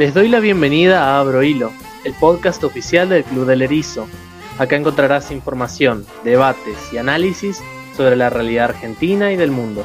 Les 0.00 0.14
doy 0.14 0.28
la 0.28 0.40
bienvenida 0.40 1.04
a 1.04 1.20
Abro 1.20 1.42
Hilo, 1.42 1.72
el 2.06 2.14
podcast 2.14 2.64
oficial 2.64 3.10
del 3.10 3.22
Club 3.22 3.44
del 3.44 3.60
Erizo. 3.60 4.08
Acá 4.58 4.76
encontrarás 4.76 5.30
información, 5.30 6.06
debates 6.24 6.90
y 6.90 6.96
análisis 6.96 7.62
sobre 7.98 8.16
la 8.16 8.30
realidad 8.30 8.70
argentina 8.70 9.30
y 9.30 9.36
del 9.36 9.50
mundo. 9.50 9.84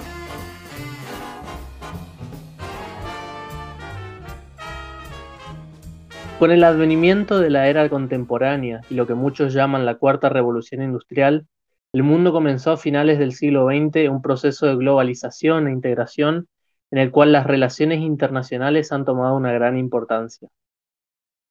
Con 6.39 6.51
el 6.51 6.63
advenimiento 6.63 7.41
de 7.41 7.49
la 7.49 7.67
era 7.67 7.89
contemporánea 7.89 8.79
y 8.89 8.95
lo 8.95 9.05
que 9.07 9.15
muchos 9.15 9.53
llaman 9.53 9.85
la 9.85 9.95
cuarta 9.95 10.29
revolución 10.29 10.81
industrial, 10.81 11.45
el 11.91 12.03
mundo 12.03 12.31
comenzó 12.31 12.71
a 12.71 12.77
finales 12.77 13.19
del 13.19 13.33
siglo 13.33 13.67
XX 13.67 14.09
un 14.09 14.21
proceso 14.21 14.65
de 14.65 14.77
globalización 14.77 15.67
e 15.67 15.73
integración 15.73 16.47
en 16.95 17.01
el 17.01 17.11
cual 17.11 17.33
las 17.33 17.45
relaciones 17.45 17.99
internacionales 17.99 18.93
han 18.93 19.03
tomado 19.03 19.35
una 19.35 19.51
gran 19.51 19.77
importancia. 19.77 20.47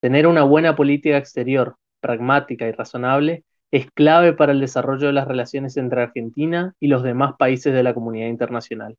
Tener 0.01 0.27
una 0.27 0.43
buena 0.43 0.75
política 0.75 1.19
exterior, 1.19 1.77
pragmática 2.01 2.67
y 2.67 2.73
razonable, 2.73 3.45
es 3.70 3.91
clave 3.91 4.33
para 4.33 4.53
el 4.53 4.61
desarrollo 4.61 5.09
de 5.09 5.12
las 5.12 5.29
relaciones 5.29 5.77
entre 5.77 6.01
Argentina 6.01 6.75
y 6.80 6.87
los 6.89 7.03
demás 7.03 7.34
países 7.39 7.75
de 7.75 7.83
la 7.83 7.93
comunidad 7.93 8.29
internacional. 8.29 8.97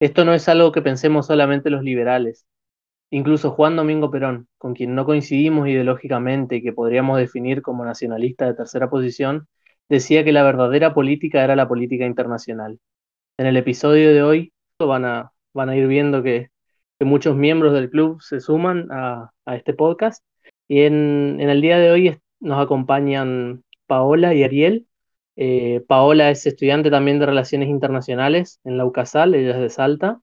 Esto 0.00 0.24
no 0.24 0.34
es 0.34 0.48
algo 0.48 0.72
que 0.72 0.82
pensemos 0.82 1.28
solamente 1.28 1.70
los 1.70 1.84
liberales. 1.84 2.44
Incluso 3.08 3.52
Juan 3.52 3.76
Domingo 3.76 4.10
Perón, 4.10 4.48
con 4.58 4.74
quien 4.74 4.96
no 4.96 5.04
coincidimos 5.04 5.68
ideológicamente 5.68 6.56
y 6.56 6.62
que 6.64 6.72
podríamos 6.72 7.16
definir 7.16 7.62
como 7.62 7.84
nacionalista 7.84 8.44
de 8.46 8.54
tercera 8.54 8.90
posición, 8.90 9.46
decía 9.88 10.24
que 10.24 10.32
la 10.32 10.42
verdadera 10.42 10.94
política 10.94 11.44
era 11.44 11.54
la 11.54 11.68
política 11.68 12.06
internacional. 12.06 12.80
En 13.38 13.46
el 13.46 13.56
episodio 13.56 14.12
de 14.12 14.22
hoy 14.24 14.52
van 14.86 15.04
a, 15.04 15.76
ir 15.76 15.86
viendo 15.86 16.22
que, 16.22 16.50
muchos 17.00 17.36
miembros 17.36 17.72
del 17.74 17.90
club 17.90 18.20
se 18.20 18.40
suman 18.40 18.88
a, 18.90 19.30
este 19.46 19.72
podcast. 19.72 20.24
Y 20.68 20.82
en, 20.82 21.40
el 21.40 21.60
día 21.60 21.78
de 21.78 21.90
hoy 21.90 22.18
nos 22.40 22.62
acompañan 22.62 23.64
Paola 23.86 24.34
y 24.34 24.44
Ariel. 24.44 24.86
Eh, 25.36 25.82
Paola 25.86 26.30
es 26.30 26.46
estudiante 26.46 26.90
también 26.90 27.18
de 27.18 27.26
Relaciones 27.26 27.68
Internacionales 27.68 28.60
en 28.64 28.76
la 28.76 28.84
UCASAL, 28.84 29.34
ella 29.34 29.52
es 29.52 29.60
de 29.60 29.70
Salta. 29.70 30.20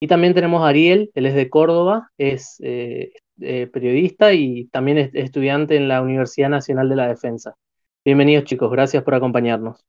Y 0.00 0.06
también 0.06 0.34
tenemos 0.34 0.62
a 0.62 0.68
Ariel, 0.68 1.10
él 1.14 1.26
es 1.26 1.34
de 1.34 1.50
Córdoba, 1.50 2.10
es 2.18 2.58
eh, 2.62 3.12
eh, 3.40 3.66
periodista 3.66 4.32
y 4.32 4.66
también 4.66 4.98
es 4.98 5.10
estudiante 5.14 5.76
en 5.76 5.88
la 5.88 6.02
Universidad 6.02 6.50
Nacional 6.50 6.88
de 6.88 6.96
la 6.96 7.08
Defensa. 7.08 7.56
Bienvenidos 8.04 8.44
chicos, 8.44 8.70
gracias 8.70 9.02
por 9.02 9.14
acompañarnos. 9.14 9.84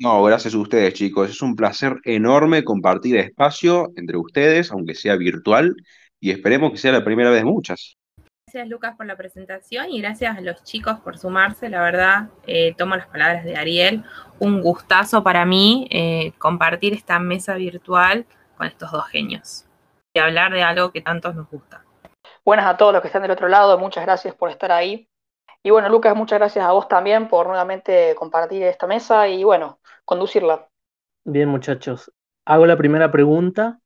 No, 0.00 0.22
gracias 0.22 0.54
a 0.54 0.58
ustedes 0.58 0.94
chicos, 0.94 1.28
es 1.28 1.42
un 1.42 1.56
placer 1.56 1.96
enorme 2.04 2.62
compartir 2.62 3.16
espacio 3.16 3.90
entre 3.96 4.16
ustedes, 4.16 4.70
aunque 4.70 4.94
sea 4.94 5.16
virtual, 5.16 5.74
y 6.20 6.30
esperemos 6.30 6.70
que 6.70 6.78
sea 6.78 6.92
la 6.92 7.04
primera 7.04 7.30
vez 7.30 7.40
de 7.40 7.44
muchas. 7.44 7.96
Gracias 8.46 8.68
Lucas 8.68 8.94
por 8.96 9.06
la 9.06 9.16
presentación 9.16 9.90
y 9.90 10.00
gracias 10.00 10.38
a 10.38 10.40
los 10.40 10.62
chicos 10.62 11.00
por 11.00 11.18
sumarse, 11.18 11.68
la 11.68 11.82
verdad, 11.82 12.28
eh, 12.46 12.74
tomo 12.78 12.94
las 12.94 13.08
palabras 13.08 13.44
de 13.44 13.56
Ariel, 13.56 14.04
un 14.38 14.62
gustazo 14.62 15.24
para 15.24 15.44
mí 15.44 15.88
eh, 15.90 16.32
compartir 16.38 16.94
esta 16.94 17.18
mesa 17.18 17.54
virtual 17.54 18.24
con 18.56 18.68
estos 18.68 18.92
dos 18.92 19.06
genios 19.08 19.66
y 20.14 20.20
hablar 20.20 20.52
de 20.52 20.62
algo 20.62 20.92
que 20.92 21.00
tantos 21.00 21.34
nos 21.34 21.50
gusta. 21.50 21.84
Buenas 22.44 22.66
a 22.66 22.76
todos 22.76 22.92
los 22.92 23.02
que 23.02 23.08
están 23.08 23.22
del 23.22 23.32
otro 23.32 23.48
lado, 23.48 23.76
muchas 23.78 24.04
gracias 24.04 24.34
por 24.34 24.48
estar 24.48 24.70
ahí. 24.70 25.07
Y 25.62 25.70
bueno, 25.70 25.88
Lucas, 25.88 26.14
muchas 26.14 26.38
gracias 26.38 26.64
a 26.64 26.72
vos 26.72 26.88
también 26.88 27.28
por 27.28 27.46
nuevamente 27.48 28.14
compartir 28.14 28.62
esta 28.62 28.86
mesa 28.86 29.28
y 29.28 29.42
bueno, 29.42 29.80
conducirla. 30.04 30.68
Bien, 31.24 31.48
muchachos. 31.48 32.12
Hago 32.44 32.64
la 32.64 32.76
primera 32.76 33.10
pregunta, 33.10 33.80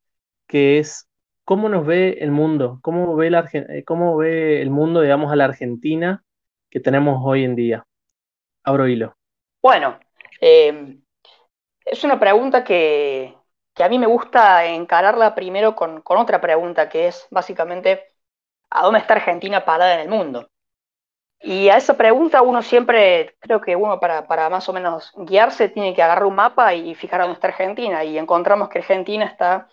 que 0.47 0.79
es, 0.79 1.09
¿cómo 1.45 1.69
nos 1.69 1.87
ve 1.87 2.19
el 2.21 2.31
mundo? 2.31 2.79
¿Cómo 2.83 3.17
ve, 3.17 3.31
la, 3.31 3.49
eh, 3.53 3.85
cómo 3.85 4.17
ve 4.17 4.61
el 4.63 4.71
mundo, 4.71 5.01
digamos, 5.01 5.33
a 5.33 5.37
la 5.37 5.47
Argentina 5.47 6.23
que 6.71 6.79
tenemos 6.79 7.21
hoy 7.25 7.45
en 7.45 7.57
día? 7.57 7.85
Abro 8.63 8.87
hilo. 8.87 9.17
Bueno, 9.61 9.99
em, 10.41 11.03
es 11.85 12.05
una 12.05 12.21
pregunta 12.21 12.63
que, 12.63 13.35
a 13.77 13.89
mí 13.89 13.99
me 13.99 14.07
gusta 14.07 14.67
encararla 14.67 15.35
primero 15.35 15.75
con, 15.75 16.03
con 16.03 16.19
otra 16.19 16.41
pregunta, 16.41 16.89
que 16.89 17.09
es 17.09 17.27
básicamente, 17.31 18.15
¿a 18.71 18.85
dónde 18.85 19.01
está 19.01 19.15
Argentina 19.15 19.65
parada 19.65 19.95
en 19.95 20.01
el 20.01 20.09
mundo? 20.09 20.52
Y 21.43 21.69
a 21.69 21.77
esa 21.77 21.97
pregunta 21.97 22.41
uno 22.43 22.63
siempre, 22.63 23.35
creo 23.41 23.61
que 23.61 23.75
uno 23.75 23.99
para, 23.99 24.27
para, 24.29 24.49
más 24.49 24.69
o 24.69 24.73
menos 24.73 25.13
guiarse 25.17 25.69
tiene 25.69 25.93
que 25.95 26.03
agarrar 26.03 26.25
un 26.25 26.37
mapa 26.37 26.73
y 26.75 26.95
fijar 26.95 27.21
dónde 27.21 27.35
está 27.35 27.49
Argentina. 27.49 28.05
Y 28.05 28.17
encontramos 28.17 28.69
que 28.69 28.79
Argentina 28.79 29.25
está 29.25 29.69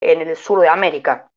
en 0.00 0.20
el 0.20 0.36
sur 0.36 0.60
de 0.60 0.68
América, 0.68 1.30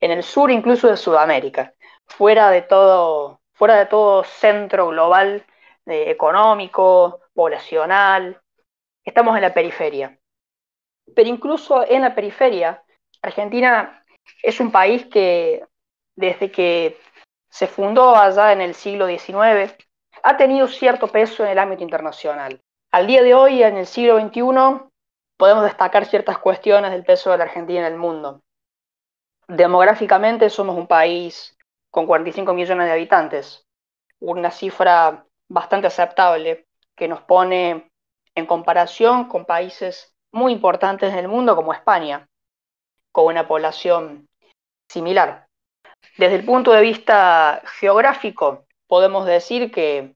en 0.00 0.10
el 0.10 0.22
sur 0.22 0.50
incluso 0.50 0.88
de 0.88 0.96
Sudamérica, 0.96 1.74
fuera 2.06 2.50
de 2.50 2.62
todo, 2.62 3.40
fuera 3.52 3.76
de 3.76 3.86
todo 3.86 4.24
centro 4.24 4.88
global 4.88 5.44
económico, 5.86 7.20
poblacional. 7.34 8.40
Estamos 9.04 9.36
en 9.36 9.42
la 9.42 9.54
periferia. 9.54 10.18
Pero 11.14 11.28
incluso 11.28 11.84
en 11.86 12.02
la 12.02 12.14
periferia, 12.14 12.82
Argentina 13.22 14.02
es 14.42 14.60
un 14.60 14.72
país 14.72 15.06
que 15.06 15.64
desde 16.16 16.50
que 16.50 16.98
se 17.56 17.66
fundó 17.66 18.14
allá 18.14 18.52
en 18.52 18.60
el 18.60 18.74
siglo 18.74 19.06
XIX, 19.06 19.74
ha 20.22 20.36
tenido 20.36 20.68
cierto 20.68 21.08
peso 21.08 21.42
en 21.42 21.52
el 21.52 21.58
ámbito 21.58 21.82
internacional. 21.82 22.60
Al 22.92 23.06
día 23.06 23.22
de 23.22 23.32
hoy, 23.32 23.62
en 23.62 23.78
el 23.78 23.86
siglo 23.86 24.20
XXI, 24.20 24.90
podemos 25.38 25.64
destacar 25.64 26.04
ciertas 26.04 26.36
cuestiones 26.36 26.90
del 26.90 27.02
peso 27.02 27.30
de 27.30 27.38
la 27.38 27.44
Argentina 27.44 27.86
en 27.86 27.94
el 27.94 27.98
mundo. 27.98 28.42
Demográficamente 29.48 30.50
somos 30.50 30.76
un 30.76 30.86
país 30.86 31.56
con 31.90 32.06
45 32.06 32.52
millones 32.52 32.88
de 32.88 32.92
habitantes, 32.92 33.66
una 34.20 34.50
cifra 34.50 35.24
bastante 35.48 35.86
aceptable 35.86 36.66
que 36.94 37.08
nos 37.08 37.22
pone 37.22 37.90
en 38.34 38.44
comparación 38.44 39.28
con 39.28 39.46
países 39.46 40.14
muy 40.30 40.52
importantes 40.52 41.10
en 41.10 41.20
el 41.20 41.28
mundo 41.28 41.56
como 41.56 41.72
España, 41.72 42.28
con 43.12 43.28
una 43.28 43.48
población 43.48 44.28
similar. 44.90 45.45
Desde 46.16 46.36
el 46.36 46.44
punto 46.44 46.72
de 46.72 46.80
vista 46.80 47.62
geográfico, 47.78 48.66
podemos 48.86 49.26
decir 49.26 49.70
que, 49.70 50.14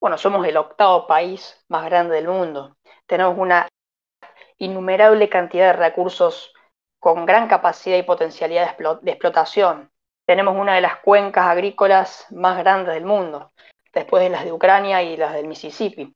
bueno, 0.00 0.18
somos 0.18 0.46
el 0.46 0.56
octavo 0.56 1.06
país 1.06 1.64
más 1.68 1.84
grande 1.84 2.16
del 2.16 2.28
mundo. 2.28 2.76
Tenemos 3.06 3.36
una 3.38 3.68
innumerable 4.58 5.28
cantidad 5.28 5.72
de 5.72 5.78
recursos 5.78 6.52
con 6.98 7.26
gran 7.26 7.48
capacidad 7.48 7.96
y 7.96 8.02
potencialidad 8.02 8.76
de 9.02 9.10
explotación. 9.10 9.90
Tenemos 10.26 10.56
una 10.56 10.74
de 10.74 10.80
las 10.80 10.96
cuencas 10.96 11.46
agrícolas 11.46 12.26
más 12.30 12.58
grandes 12.58 12.94
del 12.94 13.04
mundo, 13.04 13.52
después 13.94 14.22
de 14.22 14.30
las 14.30 14.44
de 14.44 14.52
Ucrania 14.52 15.02
y 15.02 15.16
las 15.16 15.32
del 15.32 15.46
Mississippi. 15.46 16.14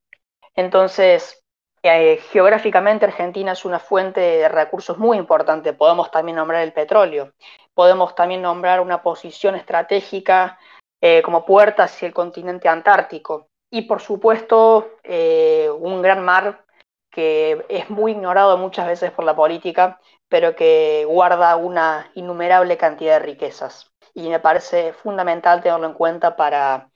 Entonces, 0.55 1.43
eh, 1.83 2.19
geográficamente 2.31 3.07
Argentina 3.07 3.53
es 3.53 3.65
una 3.65 3.79
fuente 3.79 4.21
de 4.21 4.49
recursos 4.49 4.99
muy 4.99 5.17
importante. 5.17 5.73
Podemos 5.73 6.11
también 6.11 6.37
nombrar 6.37 6.63
el 6.63 6.73
petróleo. 6.73 7.33
Podemos 7.75 8.15
también 8.15 8.43
nombrar 8.43 8.81
una 8.81 9.03
posición 9.03 9.55
estratégica 9.55 10.59
eh, 11.01 11.23
como 11.23 11.45
puerta 11.45 11.85
hacia 11.85 12.07
el 12.07 12.15
continente 12.15 12.69
antártico. 12.69 13.49
Y 13.71 13.83
por 13.83 14.01
supuesto, 14.01 14.91
eh, 15.03 15.71
un 15.71 16.03
gran 16.03 16.25
mar 16.25 16.65
que 17.11 17.65
es 17.69 17.91
muy 17.91 18.13
ignorado 18.13 18.57
muchas 18.57 18.87
veces 18.87 19.11
por 19.11 19.25
la 19.25 19.37
política, 19.37 20.01
pero 20.29 20.57
que 20.57 21.05
guarda 21.07 21.57
una 21.57 22.11
innumerable 22.15 22.77
cantidad 22.77 23.15
de 23.15 23.27
riquezas. 23.27 23.91
Y 24.15 24.29
me 24.29 24.41
parece 24.41 24.93
fundamental 24.93 25.63
tenerlo 25.63 25.87
en 25.87 25.95
cuenta 25.95 26.37
para 26.37 26.91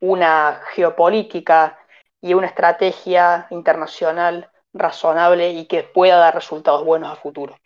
una 0.00 0.60
geopolítica 0.72 1.78
y 2.20 2.34
una 2.34 2.46
estrategia 2.46 3.46
internacional 3.50 4.50
razonable 4.72 5.50
y 5.50 5.66
que 5.66 5.82
pueda 5.82 6.16
dar 6.16 6.34
resultados 6.34 6.84
buenos 6.84 7.10
a 7.10 7.16
futuro. 7.16 7.58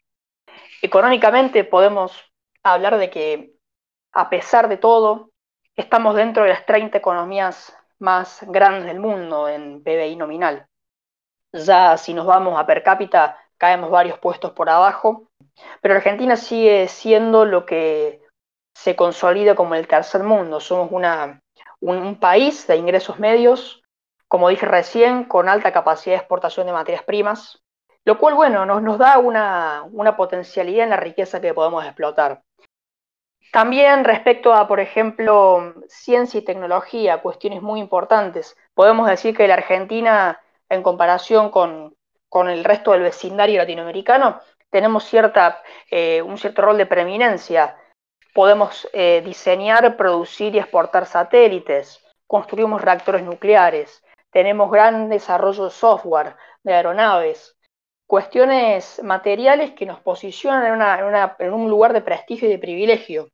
Económicamente 0.83 1.65
podemos 1.65 2.32
hablar 2.63 2.99
de 2.99 3.11
que, 3.11 3.55
a 4.13 4.31
pesar 4.31 4.69
de 4.69 4.77
todo, 4.77 5.31
estamos 5.77 6.15
dentro 6.15 6.45
de 6.45 6.51
las 6.51 6.67
30 6.67 6.99
economías 6.99 7.77
más 7.99 8.45
grandes 8.49 8.87
del 8.87 9.01
mundo 9.01 9.49
en 9.49 9.83
PBI 9.83 10.17
nominal. 10.17 10.67
Ya 11.53 11.97
si 11.97 12.15
nos 12.15 12.27
vamos 12.27 12.59
a 12.59 12.67
per 12.67 12.83
cápita, 12.83 13.39
caemos 13.59 13.91
varios 13.91 14.19
puestos 14.19 14.53
por 14.53 14.69
abajo, 14.69 15.29
pero 15.81 15.95
Argentina 15.95 16.37
sigue 16.37 16.89
siendo 16.89 17.45
lo 17.45 17.65
que 17.65 18.23
se 18.75 18.97
consolida 18.97 19.55
como 19.55 19.75
el 19.75 19.87
tercer 19.87 20.23
mundo. 20.23 20.61
Somos 20.61 20.91
una, 20.91 21.41
un, 21.81 22.19
país 22.19 22.67
de 22.67 22.77
ingresos 22.77 23.19
medios, 23.19 23.83
como 24.29 24.49
dije 24.49 24.67
recién, 24.67 25.25
con 25.25 25.49
alta 25.49 25.73
capacidad 25.73 26.17
de 26.17 26.21
exportación 26.21 26.67
de 26.67 26.73
materias 26.73 27.05
primas, 27.05 27.62
lo 28.05 28.19
cual, 28.19 28.35
bueno, 28.35 28.67
nos, 28.67 28.83
nos 28.83 28.99
da 28.99 29.19
una, 29.19 29.85
una 29.93 30.17
potencialidad 30.17 30.85
en 30.85 30.91
la 30.91 30.97
riqueza 30.97 31.41
que 31.41 31.55
podemos 31.55 31.85
explotar. 31.85 32.43
También 33.53 34.05
respecto 34.05 34.55
a, 34.55 34.67
por 34.67 34.81
ejemplo, 34.81 35.75
ciencia 35.89 36.39
y 36.39 36.45
tecnología, 36.45 37.21
cuestiones 37.21 37.61
muy 37.61 37.81
importantes. 37.81 38.57
Podemos 38.75 39.09
decir 39.09 39.37
que 39.37 39.47
la 39.47 39.55
Argentina, 39.55 40.41
en 40.69 40.83
comparación 40.83 41.51
con, 41.51 41.95
el 42.49 42.65
resto 42.65 42.93
del 42.93 43.03
vecindario 43.03 43.59
latinoamericano, 43.59 44.41
tenemos 44.71 45.05
cierta, 45.05 45.63
eh, 45.91 46.23
un 46.23 46.39
cierto 46.39 46.63
rol 46.63 46.79
de 46.79 46.87
preeminencia 46.87 47.77
Podemos 48.33 48.89
eh, 48.95 49.21
diseñar, 49.25 49.97
producir 49.99 50.55
y 50.55 50.59
exportar 50.59 51.05
satélites, 51.05 52.03
construimos 52.27 52.81
reactores 52.81 53.23
nucleares, 53.23 54.03
tenemos 54.31 54.71
gran 54.71 55.11
desarrollo 55.11 55.65
de 55.65 55.71
software, 55.71 56.37
de 56.63 56.73
aeronaves, 56.73 57.55
cuestiones 58.13 59.01
materiales 59.03 59.71
que 59.71 59.87
nos 59.87 59.99
posicionan 60.01 60.83
en, 61.39 61.51
un 61.51 61.71
lugar 61.71 61.95
de 61.95 62.03
prestigio 62.03 62.47
y 62.47 62.51
de 62.51 62.59
privilegio. 62.59 63.31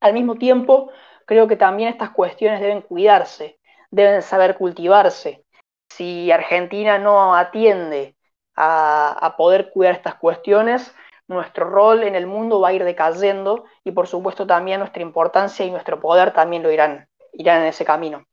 Al 0.00 0.14
mismo 0.14 0.36
tiempo, 0.36 0.90
creo 1.26 1.46
que 1.46 1.56
también 1.56 1.90
estas 1.90 2.08
cuestiones 2.08 2.62
deben 2.62 2.80
cuidarse, 2.80 3.58
deben 3.90 4.22
saber 4.22 4.56
cultivarse. 4.56 5.44
Si 5.90 6.32
Argentina 6.32 6.96
no 6.98 7.36
atiende 7.36 8.16
a, 8.56 9.34
poder 9.36 9.68
cuidar 9.68 9.96
estas 9.96 10.14
cuestiones, 10.14 10.94
nuestro 11.28 11.68
rol 11.68 12.02
en 12.02 12.14
el 12.14 12.26
mundo 12.26 12.62
va 12.62 12.68
a 12.68 12.72
ir 12.72 12.84
decayendo 12.84 13.66
y 13.84 13.92
por 13.92 14.06
supuesto 14.06 14.46
también 14.46 14.80
nuestra 14.80 15.02
importancia 15.02 15.66
y 15.66 15.70
nuestro 15.70 16.00
poder 16.00 16.32
también 16.32 16.62
lo 16.62 16.72
irán, 16.72 17.08
irán 17.34 17.60
en 17.60 17.66
ese 17.66 17.84
camino. 17.84 18.24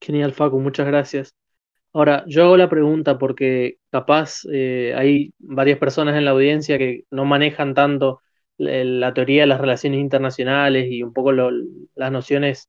Genial, 0.00 0.32
Facu, 0.32 0.60
muchas 0.60 0.86
gracias. 0.86 1.34
Ahora, 1.94 2.24
yo 2.26 2.44
hago 2.44 2.56
la 2.56 2.68
pregunta 2.68 3.18
porque 3.18 3.78
capaz 3.90 4.40
eh, 4.52 4.92
hay 4.96 5.32
varias 5.38 5.78
personas 5.78 6.16
en 6.16 6.24
la 6.24 6.32
audiencia 6.32 6.76
que 6.76 7.04
no 7.10 7.24
manejan 7.24 7.74
tanto 7.74 8.20
la 8.58 9.14
teoría 9.14 9.42
de 9.42 9.46
las 9.48 9.60
relaciones 9.60 10.00
internacionales 10.00 10.86
y 10.90 11.02
un 11.02 11.12
poco 11.12 11.32
las 11.32 12.12
nociones 12.12 12.68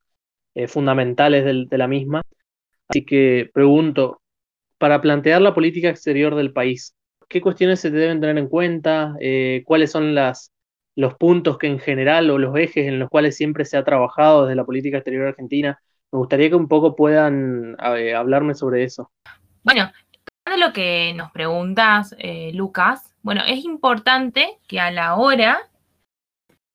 eh, 0.54 0.68
fundamentales 0.68 1.70
de 1.70 1.78
la 1.78 1.88
misma. 1.88 2.22
Así 2.88 3.06
que 3.06 3.50
pregunto, 3.54 4.22
para 4.78 5.02
plantear 5.02 5.42
la 5.42 5.56
política 5.56 5.90
exterior 5.90 6.36
del 6.36 6.54
país, 6.54 6.96
¿qué 7.28 7.42
cuestiones 7.42 7.80
se 7.80 7.92
deben 7.92 8.22
tener 8.22 8.38
en 8.38 8.48
cuenta? 8.50 9.16
Eh, 9.20 9.64
¿Cuáles 9.66 9.92
son 9.92 10.16
las, 10.16 10.52
los 10.96 11.16
puntos 11.16 11.58
que 11.58 11.68
en 11.68 11.80
general 11.80 12.30
o 12.30 12.38
los 12.38 12.56
ejes 12.58 12.88
en 12.88 13.00
los 13.00 13.10
cuales 13.10 13.36
siempre 13.36 13.66
se 13.66 13.78
ha 13.78 13.84
trabajado 13.84 14.46
desde 14.46 14.56
la 14.56 14.66
política 14.66 14.98
exterior 14.98 15.28
argentina? 15.28 15.80
Me 16.16 16.20
gustaría 16.20 16.48
que 16.48 16.56
un 16.56 16.70
poco 16.70 16.96
puedan 16.96 17.76
hablarme 17.78 18.56
sobre 18.56 18.86
eso. 18.86 19.12
Bueno, 19.64 19.92
de 20.50 20.58
lo 20.58 20.72
que 20.72 21.14
nos 21.14 21.30
preguntas, 21.32 22.16
eh, 22.20 22.52
Lucas, 22.54 23.14
bueno, 23.22 23.42
es 23.46 23.66
importante 23.66 24.60
que 24.66 24.80
a 24.80 24.92
la 24.92 25.16
hora 25.16 25.60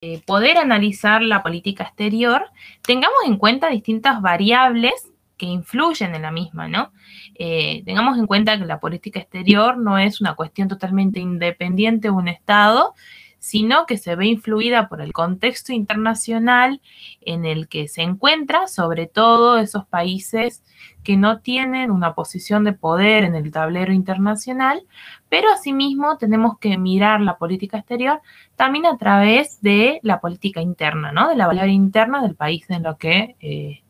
de 0.03 0.23
poder 0.27 0.59
analizar 0.59 1.23
la 1.23 1.43
política 1.43 1.85
exterior 1.85 2.51
tengamos 2.83 3.17
en 3.25 3.39
cuenta 3.39 3.71
distintas 3.71 4.21
variables 4.21 5.11
que 5.39 5.47
influyen 5.47 6.15
en 6.15 6.21
la 6.21 6.33
misma, 6.33 6.69
¿no? 6.69 6.93
Eh, 7.35 7.83
tengamos 7.87 8.19
en 8.19 8.27
cuenta 8.27 8.59
que 8.59 8.67
la 8.67 8.79
política 8.79 9.21
exterior 9.21 9.79
no 9.79 9.97
es 9.97 10.21
una 10.21 10.35
cuestión 10.35 10.69
totalmente 10.69 11.19
independiente 11.19 12.09
de 12.09 12.13
un 12.13 12.29
Estado, 12.29 12.93
sino 13.41 13.87
que 13.87 13.97
se 13.97 14.15
ve 14.15 14.27
influida 14.27 14.89
por 14.89 15.01
el 15.01 15.13
contexto 15.13 15.73
internacional 15.73 16.81
en 17.23 17.47
el 17.47 17.69
que 17.69 17.89
se 17.89 18.03
encuentra, 18.03 18.69
sobre 18.69 19.07
todo 19.07 19.59
esos 19.59 19.87
países 19.87 20.63
que 21.03 21.17
no 21.17 21.41
tienen 21.41 21.91
una 21.91 22.15
posición 22.15 22.65
de 22.65 22.75
poder 22.75 23.25
en 23.25 23.35
el 23.35 23.51
tablero 23.51 23.93
internacional, 23.93 24.83
pero 25.31 25.51
asimismo 25.51 26.19
tenemos 26.19 26.59
que 26.59 26.77
mirar 26.77 27.23
la 27.23 27.39
política 27.39 27.79
exterior 27.79 28.21
también 28.57 28.85
a 28.85 28.99
través 28.99 29.61
de 29.63 30.01
la 30.03 30.21
política 30.21 30.61
interna, 30.61 31.11
¿no? 31.11 31.29
De 31.29 31.37
la 31.37 31.47
valor 31.47 31.69
interna 31.69 32.23
del 32.23 32.37
país 32.37 32.69
en 32.69 32.83
lo 32.83 32.99
que 32.99 33.37
eh, 33.41 33.83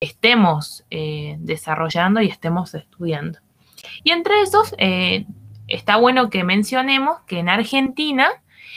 estemos 0.00 0.84
eh, 0.90 1.36
desarrollando 1.40 2.20
y 2.20 2.28
estemos 2.28 2.72
estudiando. 2.74 3.40
Y 4.04 4.12
entre 4.12 4.42
esos, 4.42 4.74
eh, 4.78 5.26
está 5.66 5.96
bueno 5.96 6.30
que 6.30 6.44
mencionemos 6.44 7.18
que 7.26 7.40
en 7.40 7.48
Argentina 7.48 8.28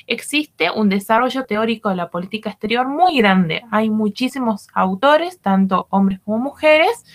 existe 0.07 0.71
un 0.71 0.89
desarrollo 0.89 1.45
teórico 1.45 1.89
de 1.89 1.95
la 1.95 2.09
política 2.09 2.49
exterior 2.49 2.87
muy 2.87 3.17
grande. 3.17 3.63
Hay 3.71 3.89
muchísimos 3.89 4.67
autores, 4.73 5.39
tanto 5.39 5.87
hombres 5.89 6.19
como 6.23 6.37
mujeres, 6.39 7.05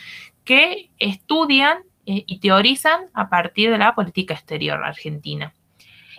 que 0.45 0.91
estudian 0.99 1.79
eh, 2.07 2.25
y 2.27 2.39
teorizan 2.39 3.07
a 3.15 3.29
partir 3.29 3.71
de 3.71 3.79
la 3.79 3.95
política 3.95 4.35
exterior 4.35 4.83
argentina. 4.85 5.55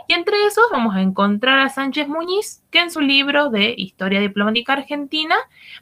Y 0.08 0.14
entre 0.14 0.46
esos 0.46 0.66
vamos 0.72 0.96
a 0.96 1.02
encontrar 1.02 1.60
a 1.60 1.70
Sánchez 1.70 2.08
Muñiz, 2.08 2.64
que 2.70 2.80
en 2.80 2.92
su 2.92 3.02
libro 3.02 3.50
de 3.50 3.74
Historia 3.76 4.20
Diplomática 4.20 4.74
Argentina 4.74 5.36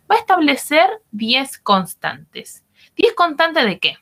va 0.10 0.16
a 0.16 0.20
establecer 0.20 0.90
10 1.12 1.60
constantes. 1.60 2.64
¿10 2.96 3.16
constantes 3.16 3.66
de 3.66 3.80
qué? 3.80 3.98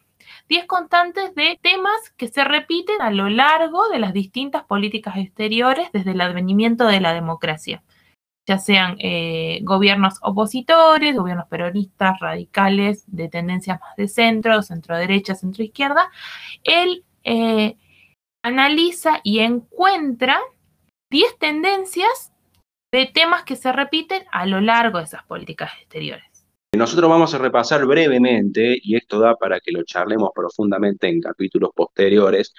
10 0.52 0.66
constantes 0.66 1.34
de 1.34 1.58
temas 1.62 2.10
que 2.18 2.28
se 2.28 2.44
repiten 2.44 3.02
a 3.02 3.10
lo 3.10 3.30
largo 3.30 3.88
de 3.88 4.00
las 4.00 4.12
distintas 4.12 4.66
políticas 4.66 5.16
exteriores 5.16 5.90
desde 5.94 6.12
el 6.12 6.20
advenimiento 6.20 6.88
de 6.88 7.00
la 7.00 7.14
democracia, 7.14 7.86
ya 8.46 8.58
sean 8.58 8.98
eh, 9.00 9.62
gobiernos 9.64 10.16
opositores, 10.22 11.16
gobiernos 11.16 11.48
peronistas, 11.48 12.20
radicales, 12.20 13.06
de 13.08 13.30
tendencias 13.30 13.80
más 13.80 13.96
de 13.96 14.10
centro, 14.10 14.62
centro 14.62 14.98
derecha, 14.98 15.36
centro 15.36 15.64
izquierda. 15.64 16.12
Él 16.66 17.06
eh, 17.24 17.78
analiza 18.44 19.22
y 19.24 19.40
encuentra 19.40 20.38
10 21.12 21.38
tendencias 21.40 22.34
de 22.92 23.06
temas 23.06 23.46
que 23.46 23.56
se 23.56 23.72
repiten 23.72 24.26
a 24.34 24.46
lo 24.46 24.60
largo 24.60 24.98
de 24.98 25.06
esas 25.06 25.24
políticas 25.24 25.72
exteriores. 25.80 26.31
Nosotros 26.74 27.10
vamos 27.10 27.34
a 27.34 27.38
repasar 27.38 27.86
brevemente, 27.86 28.78
y 28.82 28.96
esto 28.96 29.20
da 29.20 29.36
para 29.36 29.60
que 29.60 29.74
lo 29.74 29.84
charlemos 29.84 30.32
profundamente 30.34 31.10
en 31.10 31.20
capítulos 31.20 31.72
posteriores, 31.76 32.54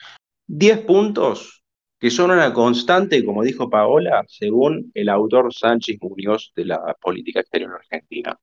10 0.47 0.81
puntos 0.81 1.63
que 1.99 2.11
son 2.11 2.33
una 2.33 2.53
constante, 2.53 3.25
como 3.25 3.45
dijo 3.45 3.71
Paola, 3.71 4.25
según 4.29 4.91
el 4.93 5.09
autor 5.09 5.55
Sánchez 5.55 5.99
Muñoz 6.01 6.53
de 6.57 6.65
la 6.65 6.97
política 7.01 7.41
exterior 7.41 7.73
argentina. 7.75 8.37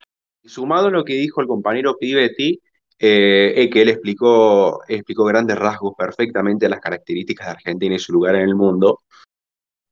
Sumado 0.45 0.87
a 0.87 0.91
lo 0.91 1.03
que 1.03 1.15
dijo 1.15 1.41
el 1.41 1.47
compañero 1.47 1.97
Pivetti, 1.99 2.61
eh, 2.97 3.69
que 3.71 3.81
él 3.81 3.89
explicó, 3.89 4.81
explicó 4.87 5.25
grandes 5.25 5.57
rasgos 5.59 5.93
perfectamente 5.97 6.69
las 6.69 6.79
características 6.79 7.47
de 7.47 7.51
Argentina 7.51 7.95
y 7.95 7.99
su 7.99 8.13
lugar 8.13 8.35
en 8.35 8.43
el 8.43 8.55
mundo. 8.55 9.01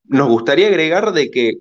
Nos 0.06 0.29
gustaría 0.29 0.68
agregar 0.68 1.12
de 1.12 1.29
que 1.29 1.57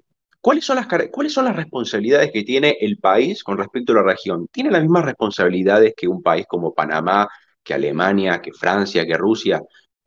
¿cuáles 0.47 0.65
son, 0.65 0.77
las, 0.77 0.87
cuáles 1.11 1.33
son 1.33 1.47
las 1.47 1.57
responsabilidades 1.57 2.31
que 2.31 2.45
tiene 2.45 2.77
el 2.81 2.99
país 2.99 3.43
con 3.43 3.59
respecto 3.59 3.91
a 3.91 3.97
la 3.97 4.03
región. 4.05 4.47
¿Tiene 4.53 4.71
las 4.71 4.81
mismas 4.81 5.05
responsabilidades 5.05 5.93
que 5.97 6.07
un 6.07 6.23
país 6.23 6.47
como 6.49 6.73
Panamá, 6.73 7.27
que 7.65 7.75
Alemania, 7.75 8.41
que 8.41 8.53
Francia, 8.53 9.05
que 9.05 9.17
Rusia? 9.17 9.61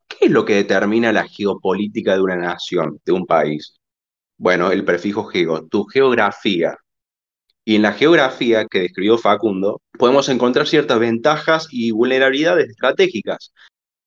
¿Qué 0.08 0.28
es 0.28 0.32
lo 0.32 0.46
que 0.46 0.56
determina 0.56 1.12
la 1.12 1.28
geopolítica 1.28 2.14
de 2.14 2.22
una 2.22 2.38
nación, 2.38 3.02
de 3.04 3.12
un 3.12 3.26
país? 3.26 3.76
Bueno, 4.38 4.72
el 4.72 4.86
prefijo 4.86 5.26
geo, 5.26 5.68
tu 5.68 5.84
geografía, 5.84 6.78
y 7.66 7.76
en 7.76 7.82
la 7.82 7.92
geografía 7.92 8.66
que 8.66 8.80
describió 8.80 9.18
Facundo, 9.18 9.82
podemos 9.98 10.30
encontrar 10.30 10.68
ciertas 10.68 11.00
ventajas 11.00 11.68
y 11.70 11.92
vulnerabilidades 11.92 12.70
estratégicas. 12.70 13.52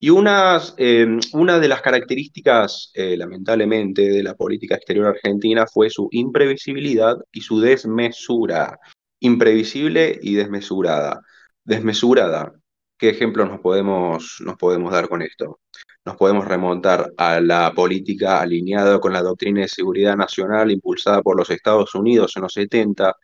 Y 0.05 0.09
eh, 0.09 1.07
una 1.33 1.61
de 1.61 1.69
las 1.69 1.81
características, 1.81 2.91
eh, 2.93 3.17
lamentablemente, 3.17 4.03
de 4.03 4.25
la 4.25 4.35
política 4.35 4.75
exterior 4.75 5.07
argentina 5.07 5.65
fue 5.65 5.91
su 5.91 6.09
imprevisibilidad 6.11 7.19
y 7.31 7.41
su 7.41 7.61
desmesura. 7.61 8.81
Imprevisible 9.21 10.19
y 10.21 10.35
desmesurada. 10.35 11.21
Desmesurada. 11.63 12.53
¿Qué 12.99 13.11
ejemplos 13.11 13.49
nos 13.49 13.61
podemos, 13.61 14.39
nos 14.45 14.57
podemos 14.57 14.93
dar 14.93 15.09
con 15.09 15.23
esto? 15.23 15.61
Nos 16.05 16.17
podemos 16.17 16.49
remontar 16.49 17.13
a 17.17 17.41
la 17.41 17.73
política 17.73 18.41
alineada 18.41 18.99
con 18.99 19.13
la 19.13 19.23
doctrina 19.23 19.61
de 19.61 19.69
seguridad 19.69 20.17
nacional 20.17 20.73
impulsada 20.73 21.23
por 21.23 21.37
los 21.37 21.49
Estados 21.49 21.95
Unidos 21.95 22.33
en 22.35 22.43
los 22.43 22.55
70, 22.55 23.15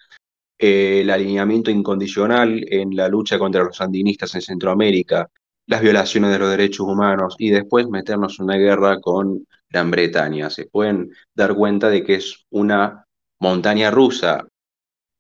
el 0.56 1.10
alineamiento 1.10 1.72
incondicional 1.72 2.64
en 2.68 2.94
la 2.94 3.08
lucha 3.08 3.36
contra 3.36 3.64
los 3.64 3.78
sandinistas 3.78 4.32
en 4.36 4.42
Centroamérica, 4.42 5.28
las 5.68 5.82
violaciones 5.82 6.32
de 6.32 6.38
los 6.38 6.50
derechos 6.50 6.80
humanos 6.80 7.36
y 7.38 7.50
después 7.50 7.86
meternos 7.88 8.40
en 8.40 8.46
una 8.46 8.56
guerra 8.56 9.00
con 9.00 9.46
Gran 9.68 9.90
Bretaña. 9.90 10.48
Se 10.50 10.66
pueden 10.66 11.10
dar 11.34 11.54
cuenta 11.54 11.90
de 11.90 12.02
que 12.02 12.14
es 12.14 12.46
una 12.50 13.04
montaña 13.38 13.90
rusa. 13.90 14.46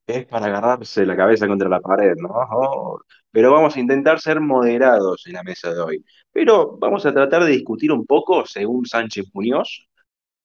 Es 0.06 0.26
para 0.26 0.46
agarrarse 0.46 1.04
la 1.04 1.16
cabeza 1.16 1.46
contra 1.46 1.68
la 1.68 1.80
pared, 1.80 2.14
¿no? 2.16 2.30
Pero 3.30 3.52
vamos 3.52 3.76
a 3.76 3.80
intentar 3.80 4.20
ser 4.20 4.40
moderados 4.40 5.26
en 5.26 5.34
la 5.34 5.42
mesa 5.42 5.72
de 5.72 5.80
hoy. 5.80 6.04
Pero 6.32 6.78
vamos 6.78 7.04
a 7.04 7.12
tratar 7.12 7.44
de 7.44 7.50
discutir 7.50 7.92
un 7.92 8.06
poco, 8.06 8.46
según 8.46 8.86
Sánchez 8.86 9.26
Muñoz, 9.34 9.86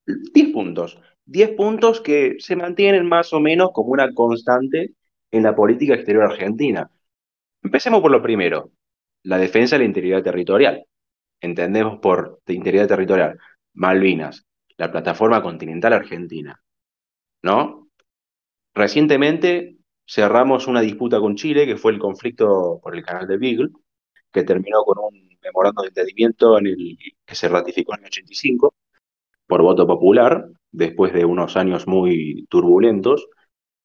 10 0.05 0.51
puntos 0.51 0.99
10 1.25 1.51
puntos 1.51 2.01
que 2.01 2.35
se 2.39 2.57
mantienen 2.57 3.07
más 3.07 3.31
o 3.31 3.39
menos 3.39 3.71
como 3.73 3.91
una 3.91 4.13
constante 4.13 4.91
en 5.31 5.43
la 5.43 5.55
política 5.55 5.93
exterior 5.95 6.25
argentina. 6.25 6.91
Empecemos 7.61 8.01
por 8.01 8.11
lo 8.11 8.21
primero, 8.21 8.71
la 9.23 9.37
defensa 9.37 9.75
de 9.75 9.79
la 9.79 9.85
integridad 9.85 10.23
territorial. 10.23 10.85
Entendemos 11.41 11.99
por 11.99 12.41
integridad 12.47 12.87
territorial 12.87 13.37
Malvinas, 13.73 14.45
la 14.77 14.91
plataforma 14.91 15.41
continental 15.41 15.93
argentina. 15.93 16.61
¿No? 17.41 17.89
Recientemente 18.73 19.77
cerramos 20.05 20.67
una 20.67 20.81
disputa 20.81 21.19
con 21.19 21.35
Chile, 21.35 21.65
que 21.65 21.77
fue 21.77 21.91
el 21.91 21.99
conflicto 21.99 22.79
por 22.81 22.95
el 22.95 23.03
canal 23.03 23.27
de 23.27 23.37
Beagle, 23.37 23.69
que 24.31 24.43
terminó 24.43 24.83
con 24.83 24.97
un 24.99 25.37
memorando 25.41 25.81
de 25.81 25.89
entendimiento 25.89 26.57
en 26.57 26.67
el 26.67 26.97
que 27.25 27.35
se 27.35 27.49
ratificó 27.49 27.93
en 27.93 28.01
el 28.01 28.05
85 28.07 28.73
por 29.45 29.61
voto 29.61 29.85
popular, 29.85 30.47
después 30.71 31.13
de 31.13 31.25
unos 31.25 31.57
años 31.57 31.87
muy 31.87 32.45
turbulentos, 32.49 33.27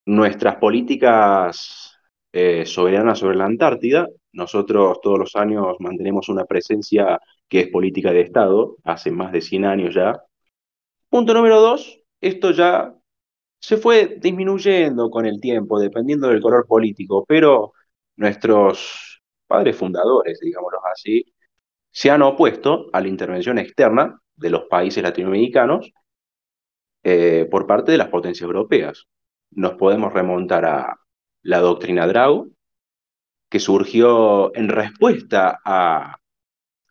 nuestras 0.07 0.57
políticas 0.57 1.98
eh, 2.33 2.67
soberanas 2.67 3.19
sobre 3.19 3.37
la 3.37 3.47
Antártida. 3.47 4.09
Nosotros 4.33 5.01
todos 5.03 5.19
los 5.19 5.37
años 5.37 5.77
mantenemos 5.81 6.29
una 6.29 6.45
presencia 6.45 7.21
que 7.49 7.61
es 7.61 7.69
política 7.69 8.13
de 8.13 8.23
Estado, 8.23 8.77
hace 8.85 9.11
más 9.11 9.33
de 9.33 9.41
100 9.41 9.65
años 9.65 9.95
ya. 9.95 10.21
Punto 11.09 11.35
número 11.35 11.61
dos, 11.61 12.01
esto 12.21 12.51
ya 12.51 12.95
se 13.61 13.77
fue 13.77 14.19
disminuyendo 14.21 15.11
con 15.11 15.27
el 15.27 15.41
tiempo, 15.41 15.81
dependiendo 15.81 16.29
del 16.29 16.41
color 16.41 16.67
político, 16.67 17.25
pero 17.27 17.73
nuestros 18.17 19.23
padres 19.47 19.77
fundadores, 19.77 20.39
digámoslo 20.41 20.79
así, 20.93 21.25
se 21.91 22.11
han 22.11 22.23
opuesto 22.23 22.91
a 22.93 23.01
la 23.01 23.09
intervención 23.09 23.59
externa 23.59 24.21
de 24.37 24.51
los 24.51 24.65
países 24.65 25.03
latinoamericanos 25.03 25.91
eh, 27.03 27.47
por 27.51 27.67
parte 27.67 27.93
de 27.93 27.99
las 27.99 28.09
potencias 28.09 28.47
europeas. 28.47 29.07
Nos 29.51 29.75
podemos 29.75 30.13
remontar 30.13 30.65
a 30.65 30.97
la 31.43 31.61
doctrina 31.61 32.07
Drau, 32.07 32.53
que 33.49 33.61
surgió 33.61 34.55
en 34.55 34.69
respuesta 34.69 35.61
a 35.65 36.19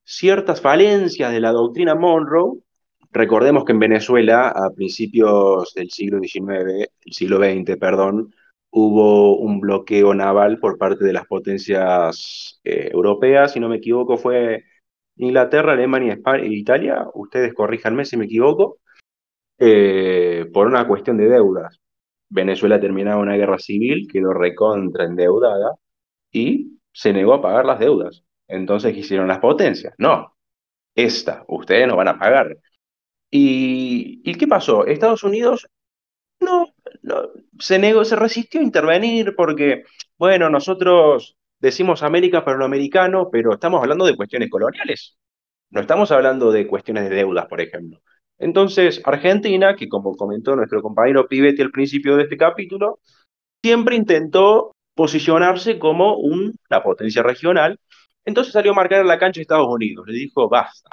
ciertas 0.04 0.62
falencias 0.62 1.32
de 1.32 1.40
la 1.40 1.52
doctrina 1.52 1.96
Monroe. 1.96 2.60
Recordemos 3.12 3.66
que 3.66 3.74
en 3.74 3.80
Venezuela, 3.80 4.50
a 4.50 4.72
principios 4.72 5.74
del 5.76 5.90
siglo 5.92 6.20
XIX, 6.20 6.90
el 7.06 7.14
siglo 7.14 7.38
XX, 7.38 7.78
perdón, 7.78 8.34
hubo 8.72 9.38
un 9.38 9.60
bloqueo 9.60 10.14
naval 10.14 10.60
por 10.60 10.78
parte 10.78 11.06
de 11.06 11.14
las 11.14 11.26
potencias 11.26 12.60
eh, 12.64 12.90
europeas, 12.92 13.54
si 13.54 13.60
no 13.60 13.70
me 13.70 13.78
equivoco, 13.78 14.18
fue 14.18 14.64
Inglaterra, 15.18 15.74
Alemania, 15.74 16.14
España 16.14 16.44
e 16.44 16.54
Italia, 16.54 17.06
ustedes 17.14 17.54
corríjanme 17.54 18.06
si 18.06 18.18
me 18.18 18.26
equivoco, 18.26 18.80
eh, 19.60 20.48
por 20.54 20.68
una 20.68 20.88
cuestión 20.88 21.18
de 21.18 21.30
deudas. 21.30 21.80
Venezuela 22.30 22.80
terminaba 22.80 23.22
una 23.22 23.36
guerra 23.36 23.60
civil, 23.60 24.08
quedó 24.12 24.34
recontra 24.34 25.06
endeudada 25.06 25.76
y 26.32 26.80
se 26.94 27.14
negó 27.14 27.36
a 27.36 27.42
pagar 27.42 27.66
las 27.66 27.80
deudas. 27.80 28.24
Entonces, 28.48 28.94
¿qué 28.94 29.00
hicieron 29.02 29.28
las 29.28 29.40
potencias? 29.40 29.94
No, 29.98 30.36
esta, 30.96 31.46
ustedes 31.48 31.88
no 31.88 31.98
van 31.98 32.10
a 32.10 32.20
pagar. 32.20 32.58
¿Y, 33.32 34.22
¿y 34.26 34.36
qué 34.36 34.48
pasó? 34.48 34.86
Estados 34.86 35.24
Unidos 35.24 35.68
no, 36.40 36.68
no, 37.02 37.30
se 37.60 37.80
negó, 37.80 38.06
se 38.06 38.16
resistió 38.16 38.60
a 38.62 38.64
intervenir 38.64 39.36
porque, 39.36 39.84
bueno, 40.18 40.50
nosotros 40.50 41.38
decimos 41.60 42.04
América 42.04 42.46
para 42.46 42.58
lo 42.58 42.66
americano, 42.66 43.30
pero 43.32 43.54
estamos 43.54 43.82
hablando 43.82 44.06
de 44.06 44.16
cuestiones 44.16 44.50
coloniales. 44.50 45.18
No 45.70 45.82
estamos 45.82 46.12
hablando 46.12 46.52
de 46.52 46.68
cuestiones 46.68 47.10
de 47.10 47.16
deudas, 47.16 47.48
por 47.48 47.62
ejemplo. 47.62 48.00
Entonces, 48.40 49.02
Argentina, 49.04 49.76
que 49.76 49.90
como 49.90 50.16
comentó 50.16 50.56
nuestro 50.56 50.82
compañero 50.82 51.28
Pivetti 51.28 51.62
al 51.62 51.72
principio 51.72 52.16
de 52.16 52.24
este 52.24 52.38
capítulo, 52.38 53.00
siempre 53.64 53.96
intentó 53.96 54.72
posicionarse 54.94 55.80
como 55.80 56.18
una 56.18 56.84
potencia 56.84 57.24
regional. 57.24 57.80
Entonces 58.26 58.54
salió 58.54 58.72
a 58.72 58.76
marcar 58.76 59.06
la 59.06 59.20
cancha 59.20 59.40
de 59.40 59.44
Estados 59.44 59.68
Unidos. 59.70 60.06
Le 60.08 60.14
dijo, 60.14 60.50
basta. 60.50 60.90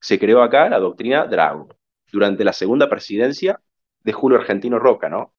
Se 0.00 0.18
creó 0.18 0.42
acá 0.42 0.68
la 0.68 0.78
doctrina 0.78 1.26
Drago, 1.26 1.68
durante 2.12 2.44
la 2.44 2.52
segunda 2.52 2.88
presidencia 2.88 3.60
de 4.02 4.12
Julio 4.12 4.38
Argentino 4.38 4.78
Roca, 4.78 5.08
¿no? 5.08 5.34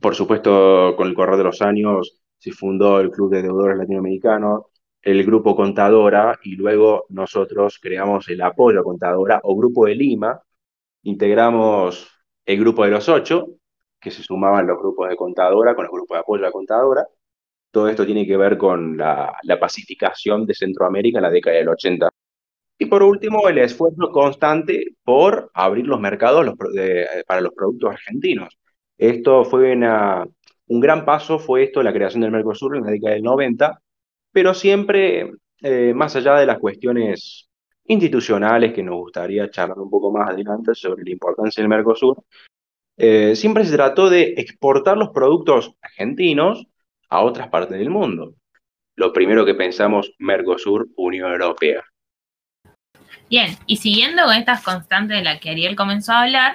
Por 0.00 0.14
supuesto, 0.14 0.94
con 0.96 1.08
el 1.08 1.14
correr 1.14 1.36
de 1.36 1.44
los 1.44 1.62
años 1.62 2.22
se 2.38 2.52
fundó 2.52 3.00
el 3.00 3.10
Club 3.10 3.30
de 3.30 3.42
Deudores 3.42 3.78
Latinoamericanos, 3.78 4.64
el 5.00 5.24
Grupo 5.24 5.54
Contadora 5.54 6.38
y 6.42 6.56
luego 6.56 7.06
nosotros 7.08 7.78
creamos 7.80 8.28
el 8.28 8.40
Apoyo 8.42 8.82
Contadora 8.82 9.40
o 9.44 9.56
Grupo 9.56 9.86
de 9.86 9.94
Lima, 9.94 10.40
integramos 11.02 12.08
el 12.44 12.60
Grupo 12.60 12.84
de 12.84 12.90
los 12.90 13.08
Ocho, 13.08 13.46
que 14.00 14.10
se 14.10 14.22
sumaban 14.22 14.66
los 14.66 14.78
grupos 14.78 15.08
de 15.08 15.16
Contadora 15.16 15.74
con 15.74 15.84
el 15.84 15.90
Grupo 15.90 16.14
de 16.14 16.20
Apoyo 16.20 16.46
a 16.46 16.52
Contadora. 16.52 17.06
Todo 17.70 17.88
esto 17.88 18.04
tiene 18.06 18.26
que 18.26 18.36
ver 18.36 18.58
con 18.58 18.96
la, 18.96 19.32
pacificación 19.60 20.46
de 20.46 20.54
Centroamérica 20.54 21.18
en 21.18 21.22
la 21.22 21.30
década 21.30 21.56
del 21.56 21.68
80. 21.68 22.10
Y 22.78 22.86
por 22.86 23.02
último, 23.02 23.48
el 23.48 23.58
esfuerzo 23.58 24.10
constante 24.10 24.96
por 25.04 25.50
abrir 25.54 25.86
los 25.86 26.00
mercados 26.00 26.54
para 27.26 27.40
los 27.40 27.54
productos 27.54 27.92
argentinos. 27.92 28.58
Esto 28.98 29.44
fue 29.44 29.72
una, 29.72 30.24
un 30.66 30.80
gran 30.80 31.04
paso, 31.04 31.38
fue 31.38 31.64
esto, 31.64 31.82
la 31.82 31.92
creación 31.92 32.22
del 32.22 32.32
Mercosur 32.32 32.76
en 32.76 32.84
la 32.84 32.90
década 32.90 33.14
del 33.14 33.22
90, 33.22 33.80
pero 34.32 34.54
siempre 34.54 35.32
eh, 35.62 35.92
más 35.94 36.16
allá 36.16 36.36
de 36.36 36.46
las 36.46 36.58
cuestiones 36.58 37.48
institucionales 37.84 38.72
que 38.72 38.82
nos 38.82 38.96
gustaría 38.96 39.50
charlar 39.50 39.78
un 39.78 39.90
poco 39.90 40.12
más 40.12 40.30
adelante 40.30 40.74
sobre 40.74 41.04
la 41.04 41.10
importancia 41.10 41.62
del 41.62 41.68
Mercosur, 41.68 42.22
eh, 42.96 43.34
siempre 43.34 43.64
se 43.64 43.74
trató 43.74 44.10
de 44.10 44.34
exportar 44.36 44.96
los 44.96 45.10
productos 45.10 45.74
argentinos 45.80 46.66
a 47.08 47.22
otras 47.22 47.48
partes 47.48 47.78
del 47.78 47.90
mundo. 47.90 48.34
Lo 48.96 49.12
primero 49.12 49.44
que 49.44 49.54
pensamos, 49.54 50.12
Mercosur, 50.18 50.88
Unión 50.96 51.32
Europea. 51.32 51.82
Bien, 53.28 53.56
y 53.66 53.76
siguiendo 53.78 54.24
con 54.24 54.36
estas 54.36 54.62
constantes 54.62 55.16
de 55.16 55.24
las 55.24 55.40
que 55.40 55.50
Ariel 55.50 55.74
comenzó 55.74 56.12
a 56.12 56.22
hablar, 56.22 56.52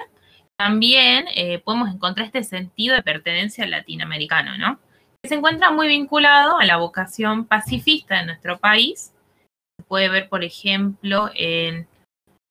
también 0.56 1.26
eh, 1.34 1.58
podemos 1.58 1.92
encontrar 1.92 2.26
este 2.26 2.44
sentido 2.44 2.94
de 2.94 3.02
pertenencia 3.02 3.66
latinoamericano, 3.66 4.56
¿no? 4.58 4.78
Que 5.22 5.28
se 5.28 5.34
encuentra 5.34 5.70
muy 5.70 5.88
vinculado 5.88 6.58
a 6.58 6.64
la 6.64 6.76
vocación 6.76 7.46
pacifista 7.46 8.18
de 8.18 8.26
nuestro 8.26 8.58
país. 8.58 9.12
Se 9.78 9.84
puede 9.84 10.08
ver, 10.08 10.28
por 10.28 10.44
ejemplo, 10.44 11.30
en 11.34 11.86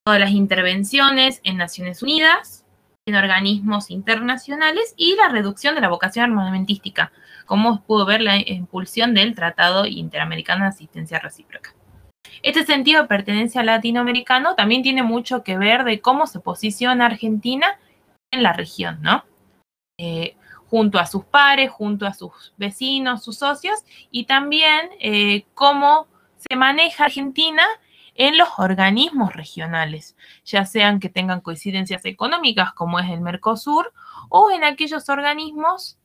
todas 0.06 0.20
las 0.20 0.32
intervenciones 0.32 1.42
en 1.44 1.58
Naciones 1.58 2.02
Unidas, 2.02 2.66
en 3.06 3.16
organismos 3.16 3.92
internacionales 3.92 4.94
y 4.98 5.16
la 5.16 5.30
reducción 5.30 5.76
de 5.76 5.82
la 5.82 5.90
vocación 5.90 6.26
armamentística, 6.26 7.12
como 7.46 7.82
pudo 7.84 8.06
ver 8.06 8.22
la 8.22 8.38
impulsión 8.38 9.14
del 9.14 9.36
Tratado 9.36 9.86
Interamericano 9.86 10.64
de 10.64 10.70
Asistencia 10.70 11.20
Recíproca. 11.20 11.74
Este 12.44 12.66
sentido 12.66 13.02
de 13.02 13.08
pertenencia 13.08 13.64
latinoamericano 13.64 14.56
también 14.56 14.84
tiene 14.84 15.04
mucho 15.04 15.44
que 15.44 15.58
ver 15.58 15.84
de 15.84 16.02
cómo 16.02 16.28
se 16.28 16.40
posiciona 16.40 17.06
Argentina 17.06 17.80
en 18.32 18.44
la 18.44 18.54
región, 18.54 19.00
¿no? 19.02 19.24
Eh, 20.00 20.36
junto 20.68 21.00
a 21.00 21.06
sus 21.06 21.24
pares, 21.24 21.72
junto 21.72 22.06
a 22.06 22.14
sus 22.14 22.54
vecinos, 22.58 23.24
sus 23.24 23.38
socios, 23.38 23.84
y 24.12 24.26
también 24.26 24.90
eh, 25.00 25.46
cómo 25.54 26.08
se 26.38 26.56
maneja 26.56 27.06
Argentina 27.06 27.64
en 28.16 28.38
los 28.38 28.50
organismos 28.58 29.34
regionales, 29.34 30.16
ya 30.44 30.66
sean 30.66 31.00
que 31.00 31.10
tengan 31.10 31.42
coincidencias 31.42 32.04
económicas 32.06 32.74
como 32.74 33.00
es 33.00 33.10
el 33.10 33.22
Mercosur, 33.22 33.94
o 34.30 34.52
en 34.52 34.64
aquellos 34.64 35.08
organismos 35.10 36.00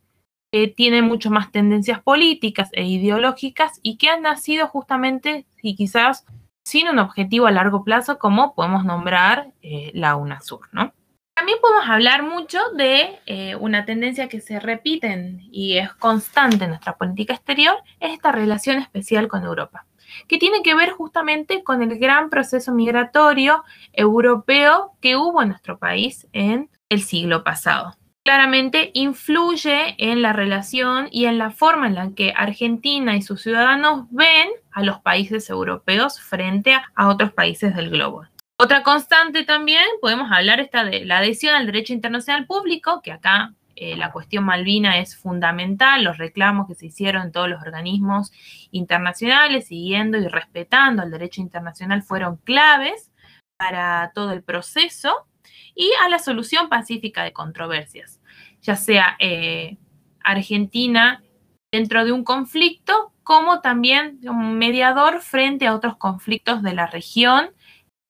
que 0.53 0.69
tienen 0.69 1.07
mucho 1.07 1.31
más 1.31 1.51
tendencias 1.51 2.01
políticas 2.03 2.69
e 2.73 2.85
ideológicas 2.85 3.81
y 3.83 3.97
que 3.97 4.11
han 4.11 4.23
nacido 4.23 4.69
justamente 4.69 5.47
y 5.63 5.75
quizás 5.75 6.27
sin 6.65 6.89
un 6.89 6.99
objetivo 6.99 7.47
a 7.47 7.51
largo 7.51 7.85
plazo 7.85 8.19
como 8.19 8.55
podemos 8.55 8.85
nombrar 8.85 9.53
eh, 9.63 9.91
la 9.95 10.17
UNASUR, 10.17 10.69
¿no? 10.73 10.93
También 11.35 11.59
podemos 11.63 11.89
hablar 11.89 12.23
mucho 12.23 12.59
de 12.77 13.19
eh, 13.25 13.57
una 13.57 13.87
tendencia 13.87 14.29
que 14.29 14.41
se 14.41 14.61
repite 14.61 15.41
y 15.51 15.79
es 15.79 15.93
constante 15.95 16.65
en 16.65 16.71
nuestra 16.71 16.97
política 16.97 17.33
exterior, 17.33 17.75
es 17.99 18.13
esta 18.13 18.33
relación 18.33 18.77
especial 18.79 19.29
con 19.29 19.43
Europa, 19.43 19.87
que 20.29 20.39
tiene 20.39 20.63
que 20.63 20.75
ver 20.75 20.91
justamente 20.91 21.63
con 21.63 21.83
el 21.83 21.99
gran 21.99 22.31
proceso 22.31 22.73
migratorio 22.73 23.65
europeo 23.93 24.93
que 25.01 25.17
hubo 25.17 25.43
en 25.43 25.49
nuestro 25.49 25.79
país 25.79 26.27
en 26.33 26.71
el 26.89 27.03
siglo 27.03 27.45
pasado. 27.45 27.97
Claramente 28.25 28.93
influye 28.95 29.97
en 29.99 30.23
la 30.23 30.33
relación 30.33 31.09
y 31.11 31.25
en 31.25 31.39
la 31.39 31.51
forma 31.51 31.89
en 31.89 31.97
la 31.97 32.11
que 32.15 32.33
Argentina 32.37 33.17
y 33.17 33.23
sus 33.23 33.43
ciudadanos 33.43 34.07
ven 34.11 34.49
a 34.71 34.83
los 34.83 35.01
países 35.01 35.51
europeos 35.51 36.21
frente 36.21 36.79
a 36.95 37.09
otros 37.09 37.33
países 37.33 37.75
del 37.75 37.91
globo. 37.91 38.25
Otra 38.59 38.85
constante 38.85 39.43
también, 39.43 39.85
podemos 40.01 40.31
hablar 40.31 40.61
esta 40.61 40.85
de 40.85 41.05
la 41.05 41.19
adhesión 41.19 41.55
al 41.55 41.67
derecho 41.67 41.95
internacional 41.95 42.47
público, 42.47 43.01
que 43.03 43.11
acá 43.11 43.55
eh, 43.85 43.97
la 43.97 44.13
cuestión 44.13 44.45
Malvina 44.45 44.99
es 44.99 45.17
fundamental, 45.17 46.05
los 46.05 46.17
reclamos 46.17 46.69
que 46.69 46.77
se 46.77 46.87
hicieron 46.87 47.23
en 47.23 47.33
todos 47.33 47.49
los 47.49 47.61
organismos 47.63 48.31
internacionales, 48.71 49.67
siguiendo 49.67 50.19
y 50.19 50.29
respetando 50.29 51.03
el 51.03 51.11
derecho 51.11 51.41
internacional, 51.41 52.05
fueron 52.05 52.37
claves 52.37 53.11
para 53.57 54.13
todo 54.15 54.31
el 54.31 54.45
proceso 54.45 55.27
y 55.75 55.91
a 56.05 56.09
la 56.09 56.21
solución 56.21 56.69
pacífica 56.69 57.25
de 57.25 57.33
controversias, 57.33 58.21
ya 58.61 58.77
sea 58.77 59.17
eh, 59.19 59.79
Argentina 60.23 61.25
dentro 61.73 62.05
de 62.05 62.13
un 62.13 62.23
conflicto, 62.23 63.13
como 63.25 63.63
también 63.63 64.21
un 64.29 64.59
mediador 64.59 65.23
frente 65.23 65.67
a 65.67 65.75
otros 65.75 65.97
conflictos 65.97 66.63
de 66.63 66.75
la 66.75 66.87
región 66.87 67.51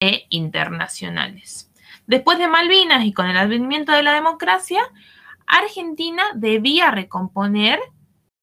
e 0.01 0.27
internacionales. 0.29 1.71
Después 2.07 2.39
de 2.39 2.49
Malvinas 2.49 3.07
y 3.07 3.15
con 3.15 3.27
el 3.27 3.39
advenimiento 3.39 3.93
de 3.93 4.03
la 4.03 4.13
democracia, 4.13 4.83
Argentina 5.47 6.23
debía 6.35 6.91
recomponer 6.91 7.81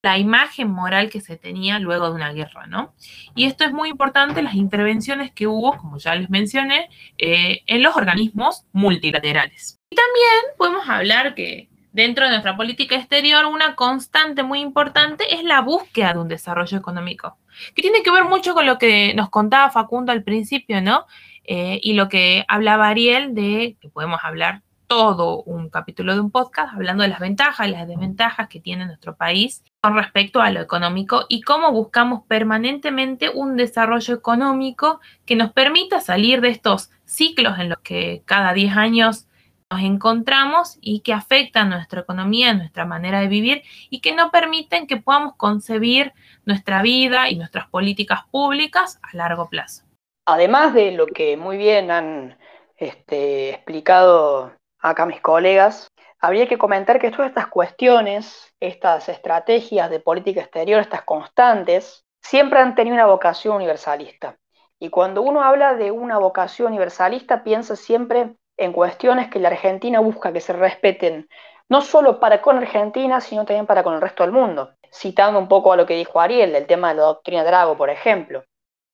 la 0.01 0.17
imagen 0.17 0.69
moral 0.69 1.09
que 1.09 1.19
se 1.19 1.35
tenía 1.35 1.77
luego 1.79 2.07
de 2.07 2.15
una 2.15 2.31
guerra, 2.31 2.67
¿no? 2.67 2.93
Y 3.35 3.45
esto 3.45 3.65
es 3.65 3.73
muy 3.73 3.89
importante, 3.89 4.41
las 4.41 4.55
intervenciones 4.55 5.31
que 5.31 5.47
hubo, 5.47 5.75
como 5.77 5.97
ya 5.97 6.15
les 6.15 6.29
mencioné, 6.29 6.89
eh, 7.17 7.63
en 7.65 7.83
los 7.83 7.95
organismos 7.95 8.65
multilaterales. 8.71 9.77
Y 9.89 9.95
también 9.95 10.55
podemos 10.57 10.87
hablar 10.87 11.35
que 11.35 11.69
dentro 11.91 12.25
de 12.25 12.31
nuestra 12.31 12.55
política 12.55 12.95
exterior, 12.95 13.45
una 13.45 13.75
constante 13.75 14.43
muy 14.43 14.59
importante 14.59 15.33
es 15.33 15.43
la 15.43 15.61
búsqueda 15.61 16.13
de 16.13 16.19
un 16.19 16.27
desarrollo 16.27 16.77
económico, 16.77 17.37
que 17.75 17.81
tiene 17.81 18.03
que 18.03 18.11
ver 18.11 18.23
mucho 18.23 18.53
con 18.53 18.65
lo 18.65 18.77
que 18.77 19.13
nos 19.15 19.29
contaba 19.29 19.71
Facundo 19.71 20.11
al 20.11 20.23
principio, 20.23 20.81
¿no? 20.81 21.05
Eh, 21.43 21.79
y 21.81 21.93
lo 21.93 22.07
que 22.09 22.45
hablaba 22.47 22.87
Ariel 22.87 23.33
de 23.33 23.75
que 23.81 23.89
podemos 23.89 24.19
hablar 24.23 24.61
todo 24.89 25.43
un 25.43 25.69
capítulo 25.69 26.15
de 26.15 26.19
un 26.19 26.31
podcast 26.31 26.73
hablando 26.73 27.03
de 27.03 27.09
las 27.09 27.19
ventajas 27.19 27.67
y 27.67 27.71
las 27.71 27.87
desventajas 27.87 28.49
que 28.49 28.59
tiene 28.59 28.87
nuestro 28.87 29.15
país 29.15 29.63
con 29.81 29.95
respecto 29.95 30.41
a 30.41 30.49
lo 30.49 30.61
económico 30.61 31.25
y 31.29 31.41
cómo 31.41 31.71
buscamos 31.71 32.23
permanentemente 32.27 33.29
un 33.29 33.55
desarrollo 33.55 34.15
económico 34.15 34.99
que 35.27 35.35
nos 35.35 35.53
permita 35.53 36.01
salir 36.01 36.41
de 36.41 36.49
estos 36.49 36.89
ciclos 37.05 37.59
en 37.59 37.69
los 37.69 37.77
que 37.79 38.23
cada 38.25 38.51
10 38.53 38.77
años 38.77 39.27
nos 39.69 39.81
encontramos 39.81 40.79
y 40.81 41.01
que 41.01 41.13
afectan 41.13 41.69
nuestra 41.69 42.01
economía, 42.01 42.55
nuestra 42.55 42.85
manera 42.85 43.21
de 43.21 43.27
vivir 43.27 43.61
y 43.91 44.01
que 44.01 44.15
no 44.15 44.31
permiten 44.31 44.87
que 44.87 44.97
podamos 44.97 45.35
concebir 45.35 46.13
nuestra 46.45 46.81
vida 46.81 47.29
y 47.29 47.35
nuestras 47.35 47.67
políticas 47.67 48.21
públicas 48.31 48.99
a 49.03 49.15
largo 49.15 49.49
plazo. 49.49 49.83
Además 50.25 50.73
de 50.73 50.93
lo 50.93 51.05
que 51.05 51.37
muy 51.37 51.57
bien 51.57 51.91
han 51.91 52.39
este, 52.75 53.51
explicado 53.51 54.58
acá 54.79 55.05
mis 55.05 55.21
colegas, 55.21 55.87
habría 56.19 56.47
que 56.47 56.57
comentar 56.57 56.99
que 56.99 57.11
todas 57.11 57.29
estas 57.29 57.47
cuestiones, 57.47 58.53
estas 58.59 59.09
estrategias 59.09 59.89
de 59.89 59.99
política 59.99 60.41
exterior, 60.41 60.81
estas 60.81 61.03
constantes, 61.03 62.05
siempre 62.21 62.59
han 62.59 62.75
tenido 62.75 62.95
una 62.95 63.05
vocación 63.05 63.55
universalista. 63.55 64.37
Y 64.79 64.89
cuando 64.89 65.21
uno 65.21 65.43
habla 65.43 65.73
de 65.75 65.91
una 65.91 66.17
vocación 66.17 66.69
universalista, 66.69 67.43
piensa 67.43 67.75
siempre 67.75 68.35
en 68.57 68.73
cuestiones 68.73 69.29
que 69.29 69.39
la 69.39 69.49
Argentina 69.49 69.99
busca 69.99 70.31
que 70.33 70.41
se 70.41 70.53
respeten, 70.53 71.27
no 71.69 71.81
solo 71.81 72.19
para 72.19 72.41
con 72.41 72.57
Argentina, 72.57 73.21
sino 73.21 73.45
también 73.45 73.65
para 73.65 73.83
con 73.83 73.93
el 73.93 74.01
resto 74.01 74.23
del 74.23 74.31
mundo. 74.31 74.71
Citando 74.91 75.39
un 75.39 75.47
poco 75.47 75.71
a 75.71 75.77
lo 75.77 75.85
que 75.85 75.95
dijo 75.95 76.19
Ariel, 76.19 76.51
del 76.51 76.65
tema 76.65 76.89
de 76.89 76.95
la 76.95 77.03
doctrina 77.03 77.43
Drago, 77.43 77.77
por 77.77 77.89
ejemplo, 77.89 78.43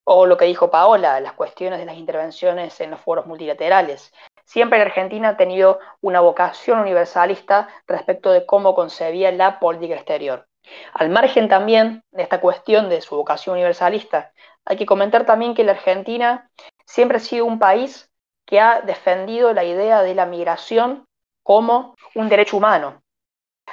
o 0.04 0.26
lo 0.26 0.36
que 0.36 0.44
dijo 0.44 0.70
Paola, 0.70 1.20
las 1.20 1.32
cuestiones 1.32 1.78
de 1.78 1.86
las 1.86 1.96
intervenciones 1.96 2.80
en 2.80 2.90
los 2.90 3.00
foros 3.00 3.26
multilaterales. 3.26 4.12
Siempre 4.46 4.78
la 4.78 4.84
Argentina 4.84 5.30
ha 5.30 5.36
tenido 5.36 5.80
una 6.00 6.20
vocación 6.20 6.78
universalista 6.78 7.68
respecto 7.88 8.30
de 8.30 8.46
cómo 8.46 8.76
concebía 8.76 9.32
la 9.32 9.58
política 9.58 9.96
exterior. 9.96 10.46
Al 10.94 11.10
margen 11.10 11.48
también 11.48 12.04
de 12.12 12.22
esta 12.22 12.40
cuestión 12.40 12.88
de 12.88 13.00
su 13.00 13.16
vocación 13.16 13.54
universalista, 13.54 14.32
hay 14.64 14.76
que 14.76 14.86
comentar 14.86 15.26
también 15.26 15.54
que 15.54 15.64
la 15.64 15.72
Argentina 15.72 16.48
siempre 16.84 17.16
ha 17.16 17.20
sido 17.20 17.44
un 17.44 17.58
país 17.58 18.08
que 18.46 18.60
ha 18.60 18.82
defendido 18.82 19.52
la 19.52 19.64
idea 19.64 20.02
de 20.02 20.14
la 20.14 20.26
migración 20.26 21.06
como 21.42 21.96
un 22.14 22.28
derecho 22.28 22.56
humano. 22.56 23.02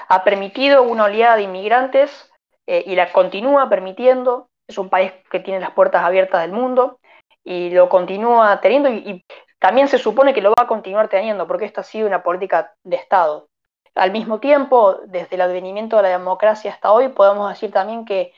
Ha 0.08 0.24
permitido 0.24 0.82
una 0.82 1.04
oleada 1.04 1.36
de 1.36 1.44
inmigrantes 1.44 2.32
eh, 2.66 2.84
y 2.88 2.96
la 2.96 3.12
continúa 3.12 3.70
permitiendo. 3.70 4.50
Es 4.68 4.80
un 4.80 4.90
país 4.90 5.12
que 5.30 5.40
tiene 5.40 5.60
las 5.60 5.72
puertas 5.72 6.04
abiertas 6.04 6.42
del 6.42 6.52
mundo 6.52 7.00
y 7.44 7.70
lo 7.70 7.90
continúa 7.90 8.60
teniendo 8.62 8.90
y 8.90 9.24
también 9.64 9.88
se 9.88 9.98
supone 9.98 10.34
que 10.34 10.42
lo 10.42 10.50
va 10.50 10.64
a 10.64 10.68
continuar 10.68 11.08
teniendo, 11.08 11.48
porque 11.48 11.64
esta 11.64 11.80
ha 11.80 11.84
sido 11.86 12.06
una 12.06 12.22
política 12.22 12.74
de 12.84 12.98
Estado. 12.98 13.48
Al 13.96 14.12
mismo 14.12 14.42
tiempo, 14.42 15.00
desde 15.06 15.36
el 15.36 15.42
advenimiento 15.42 15.96
de 15.96 16.04
la 16.04 16.10
democracia 16.10 16.70
hasta 16.70 16.92
hoy, 16.92 17.08
podemos 17.08 17.48
decir 17.48 17.72
también 17.72 18.04
que 18.04 18.34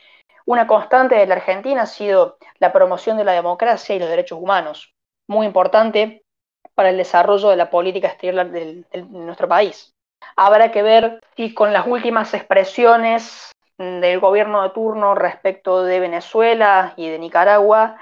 una 0.45 0.67
constante 0.67 1.15
de 1.15 1.25
la 1.25 1.33
Argentina 1.33 1.81
ha 1.81 1.85
sido 1.87 2.37
la 2.59 2.71
promoción 2.71 3.17
de 3.17 3.23
la 3.23 3.31
democracia 3.31 3.95
y 3.95 3.99
los 3.99 4.07
derechos 4.07 4.37
humanos, 4.39 4.93
muy 5.27 5.47
importante 5.47 6.21
para 6.75 6.91
el 6.91 6.97
desarrollo 6.97 7.49
de 7.49 7.55
la 7.55 7.71
política 7.71 8.09
exterior 8.09 8.47
de, 8.51 8.83
nuestro 9.09 9.47
país. 9.47 9.95
Habrá 10.35 10.71
que 10.71 10.83
ver 10.83 11.21
si 11.35 11.55
con 11.55 11.73
las 11.73 11.87
últimas 11.87 12.35
expresiones 12.35 13.51
del 13.79 14.19
gobierno 14.19 14.61
de 14.61 14.69
turno 14.69 15.15
respecto 15.15 15.83
de 15.83 15.99
Venezuela 15.99 16.93
y 16.97 17.09
de 17.09 17.17
Nicaragua, 17.17 17.97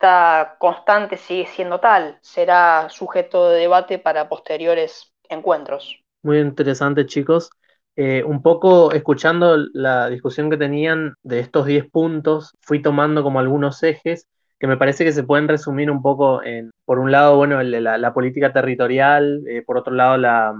esta 0.00 0.56
constante 0.58 1.18
sigue 1.18 1.46
siendo 1.46 1.78
tal, 1.78 2.16
será 2.22 2.88
sujeto 2.88 3.50
de 3.50 3.60
debate 3.60 3.98
para 3.98 4.30
posteriores 4.30 5.12
encuentros. 5.28 6.02
Muy 6.22 6.38
interesante, 6.38 7.04
chicos. 7.04 7.50
Eh, 7.96 8.24
un 8.24 8.40
poco 8.40 8.92
escuchando 8.92 9.58
la 9.74 10.08
discusión 10.08 10.48
que 10.48 10.56
tenían 10.56 11.16
de 11.22 11.40
estos 11.40 11.66
10 11.66 11.90
puntos, 11.90 12.56
fui 12.62 12.80
tomando 12.80 13.22
como 13.22 13.40
algunos 13.40 13.82
ejes 13.82 14.26
que 14.58 14.66
me 14.66 14.78
parece 14.78 15.04
que 15.04 15.12
se 15.12 15.22
pueden 15.22 15.48
resumir 15.48 15.90
un 15.90 16.00
poco 16.00 16.42
en, 16.42 16.70
por 16.86 16.98
un 16.98 17.12
lado, 17.12 17.36
bueno, 17.36 17.62
la, 17.62 18.14
política 18.14 18.54
territorial, 18.54 19.42
eh, 19.46 19.62
por 19.66 19.76
otro 19.76 19.92
lado, 19.92 20.16
la, 20.16 20.54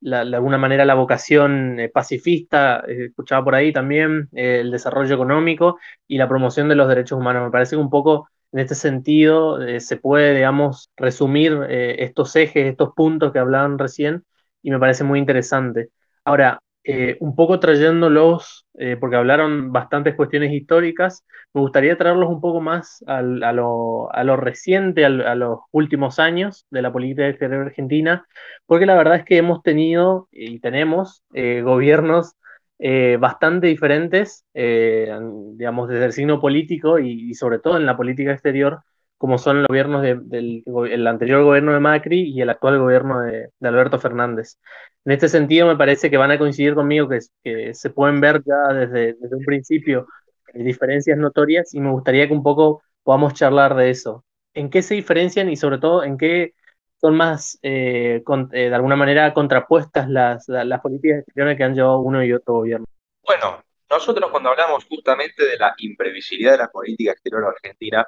de 0.00 0.16
alguna 0.16 0.58
manera 0.58 0.84
la 0.84 0.94
vocación 0.94 1.78
eh, 1.78 1.88
pacifista, 1.88 2.82
escuchaba 2.88 3.44
por 3.44 3.54
ahí 3.54 3.72
también, 3.72 4.28
el 4.32 4.72
desarrollo 4.72 5.14
económico 5.14 5.78
y 6.08 6.18
la 6.18 6.28
promoción 6.28 6.68
de 6.68 6.74
los 6.74 6.88
derechos 6.88 7.18
humanos. 7.20 7.44
Me 7.44 7.50
parece 7.52 7.76
que 7.76 7.82
un 7.82 7.90
poco 7.90 8.28
en 8.52 8.58
este 8.60 8.74
sentido, 8.74 9.62
eh, 9.62 9.80
se 9.80 9.96
puede, 9.96 10.34
digamos, 10.34 10.90
resumir 10.96 11.58
eh, 11.68 12.02
estos 12.04 12.34
ejes, 12.36 12.66
estos 12.66 12.92
puntos 12.94 13.32
que 13.32 13.38
hablaban 13.38 13.78
recién, 13.78 14.24
y 14.62 14.70
me 14.70 14.78
parece 14.78 15.04
muy 15.04 15.18
interesante. 15.18 15.90
Ahora, 16.24 16.60
eh, 16.82 17.16
un 17.20 17.36
poco 17.36 17.60
trayéndolos, 17.60 18.66
porque 18.98 19.16
hablaron 19.16 19.72
bastantes 19.72 20.14
cuestiones 20.14 20.52
históricas, 20.52 21.24
me 21.52 21.60
gustaría 21.60 21.98
traerlos 21.98 22.30
un 22.30 22.40
poco 22.40 22.60
más 22.62 23.04
a, 23.06 23.20
lo, 23.20 24.10
a, 24.12 24.24
lo, 24.24 24.36
reciente, 24.36 25.04
a, 25.04 25.10
los 25.10 25.60
últimos 25.70 26.18
años 26.18 26.66
de 26.70 26.80
la 26.80 26.90
política 26.90 27.28
exterior 27.28 27.66
argentina, 27.66 28.26
porque 28.64 28.86
la 28.86 28.94
verdad 28.94 29.16
es 29.16 29.24
que 29.26 29.36
hemos 29.36 29.62
tenido 29.62 30.28
y 30.32 30.60
tenemos 30.60 31.22
gobiernos 31.30 32.36
eh, 32.82 33.18
bastante 33.20 33.66
diferentes, 33.66 34.46
eh, 34.54 35.14
digamos, 35.52 35.88
desde 35.88 36.06
el 36.06 36.12
signo 36.14 36.40
político 36.40 36.98
y, 36.98 37.34
sobre 37.34 37.58
todo 37.58 37.76
en 37.76 37.84
la 37.84 37.94
política 37.94 38.32
exterior, 38.32 38.80
como 39.18 39.36
son 39.36 39.58
los 39.58 39.68
gobiernos 39.68 40.02
del 40.02 41.06
anterior 41.06 41.44
gobierno 41.44 41.74
de 41.74 41.80
Macri 41.80 42.22
y 42.22 42.40
el 42.40 42.48
actual 42.48 42.78
gobierno 42.78 43.20
de, 43.20 43.50
Alberto 43.60 43.98
Fernández. 43.98 44.58
En 45.04 45.12
este 45.12 45.28
sentido, 45.28 45.66
me 45.66 45.76
parece 45.76 46.08
que 46.10 46.16
van 46.16 46.30
a 46.30 46.38
coincidir 46.38 46.74
conmigo 46.74 47.06
que, 47.06 47.74
se 47.74 47.90
pueden 47.90 48.18
ver 48.22 48.42
ya 48.46 48.72
desde, 48.72 49.14
desde 49.20 49.36
un 49.36 49.44
principio 49.44 50.06
eh, 50.54 50.62
diferencias 50.62 51.18
notorias 51.18 51.74
y 51.74 51.80
me 51.80 51.90
gustaría 51.90 52.26
que 52.26 52.32
un 52.32 52.42
poco 52.42 52.82
podamos 53.02 53.34
charlar 53.34 53.74
de 53.76 53.90
eso. 53.90 54.24
¿En 54.54 54.70
qué 54.70 54.80
se 54.80 54.94
diferencian 54.94 55.50
y 55.50 55.56
sobre 55.56 55.78
todo 55.78 56.02
en 56.02 56.16
qué 56.16 56.54
son 57.00 57.16
más, 57.16 57.58
eh, 57.62 58.22
eh, 58.52 58.68
de 58.68 58.74
alguna 58.74 58.96
manera, 58.96 59.32
contrapuestas 59.32 60.08
las, 60.08 60.48
las, 60.48 60.80
políticas 60.80 61.20
exteriores 61.20 61.56
que 61.56 61.64
han 61.64 61.74
llevado 61.74 62.00
uno 62.00 62.22
y 62.22 62.32
otro 62.32 62.54
gobierno. 62.54 62.86
Bueno, 63.24 63.62
nosotros 63.88 64.30
cuando 64.30 64.50
hablamos 64.50 64.84
justamente 64.84 65.44
de 65.44 65.56
la 65.56 65.74
imprevisibilidad 65.78 66.52
de 66.52 66.58
la 66.58 66.68
política 66.68 67.12
exterior 67.12 67.44
argentina, 67.44 68.06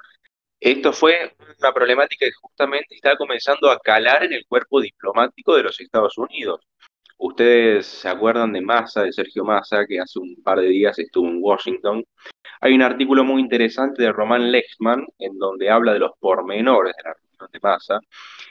esto 0.60 0.92
fue 0.92 1.34
una 1.58 1.72
problemática 1.72 2.26
que 2.26 2.32
justamente 2.40 2.94
está 2.94 3.16
comenzando 3.16 3.70
a 3.70 3.78
calar 3.80 4.24
en 4.24 4.34
el 4.34 4.46
cuerpo 4.46 4.80
diplomático 4.80 5.56
de 5.56 5.64
los 5.64 5.80
Estados 5.80 6.16
Unidos. 6.18 6.60
Ustedes 7.18 7.86
se 7.86 8.08
acuerdan 8.08 8.52
de 8.52 8.60
Massa, 8.60 9.02
de 9.02 9.12
Sergio 9.12 9.44
Massa, 9.44 9.86
que 9.86 10.00
hace 10.00 10.18
un 10.18 10.36
par 10.42 10.60
de 10.60 10.66
días 10.66 10.98
estuvo 10.98 11.28
en 11.28 11.38
Washington. 11.40 12.04
Hay 12.60 12.74
un 12.74 12.82
artículo 12.82 13.24
muy 13.24 13.40
interesante 13.40 14.02
de 14.02 14.12
Román 14.12 14.52
Lexman 14.52 15.06
en 15.18 15.38
donde 15.38 15.70
habla 15.70 15.94
de 15.94 16.00
los 16.00 16.12
pormenores 16.20 16.94
de 16.96 17.02
la 17.08 17.14
reunión 17.42 17.50
de 17.52 17.60
Massa 17.60 18.00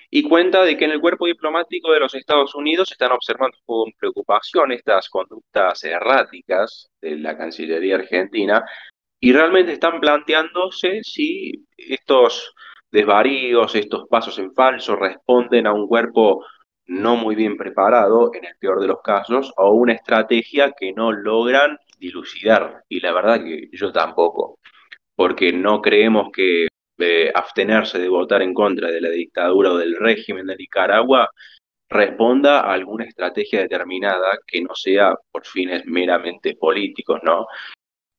y 0.10 0.24
cuenta 0.24 0.64
de 0.64 0.78
que 0.78 0.86
en 0.86 0.92
el 0.92 1.02
cuerpo 1.02 1.26
diplomático 1.26 1.92
de 1.92 2.00
los 2.00 2.14
Estados 2.16 2.54
Unidos 2.56 2.92
están 2.92 3.12
observando 3.12 3.58
con 3.66 3.92
preocupación 3.98 4.72
estas 4.72 5.10
conductas 5.10 5.84
erráticas 5.84 6.90
de 7.02 7.18
la 7.18 7.38
Cancillería 7.38 7.96
argentina 7.96 8.64
y 9.20 9.34
realmente 9.34 9.74
están 9.74 10.00
planteándose 10.00 11.02
si 11.04 11.66
estos 11.78 12.54
desvaríos, 12.92 13.76
estos 13.76 14.08
pasos 14.10 14.38
en 14.40 14.54
falso 14.54 14.96
responden 14.96 15.68
a 15.68 15.74
un 15.74 15.88
cuerpo 15.88 16.44
no 16.88 17.16
muy 17.16 17.36
bien 17.36 17.56
preparado, 17.56 18.32
en 18.34 18.46
el 18.46 18.56
peor 18.60 18.82
de 18.82 18.88
los 18.88 19.02
casos, 19.02 19.54
o 19.56 19.72
una 19.72 19.94
estrategia 19.94 20.74
que 20.78 20.92
no 20.92 21.12
logran 21.12 21.78
dilucidar. 22.00 22.84
Y 22.90 23.00
la 23.00 23.14
verdad 23.14 23.44
que 23.44 23.70
yo 23.72 23.94
tampoco, 23.94 24.60
porque 25.16 25.54
no 25.54 25.82
creemos 25.82 26.32
que 26.34 26.68
abstenerse 27.34 28.00
de 28.00 28.10
votar 28.10 28.42
en 28.42 28.54
contra 28.54 28.90
de 28.90 29.02
la 29.02 29.10
dictadura 29.10 29.72
o 29.72 29.78
del 29.78 29.96
régimen 29.98 30.48
de 30.48 30.56
Nicaragua 30.56 31.30
responda 31.90 32.62
a 32.62 32.74
alguna 32.74 33.06
estrategia 33.06 33.62
determinada 33.62 34.40
que 34.48 34.62
no 34.62 34.74
sea 34.76 35.16
por 35.32 35.46
fines 35.46 35.86
meramente 35.86 36.56
políticos, 36.56 37.20
¿no? 37.24 37.48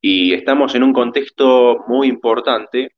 Y 0.01 0.35
estamos 0.35 0.75
en 0.75 0.83
un 0.83 0.93
contexto 0.93 1.85
muy 1.89 2.09
importante 2.09 2.91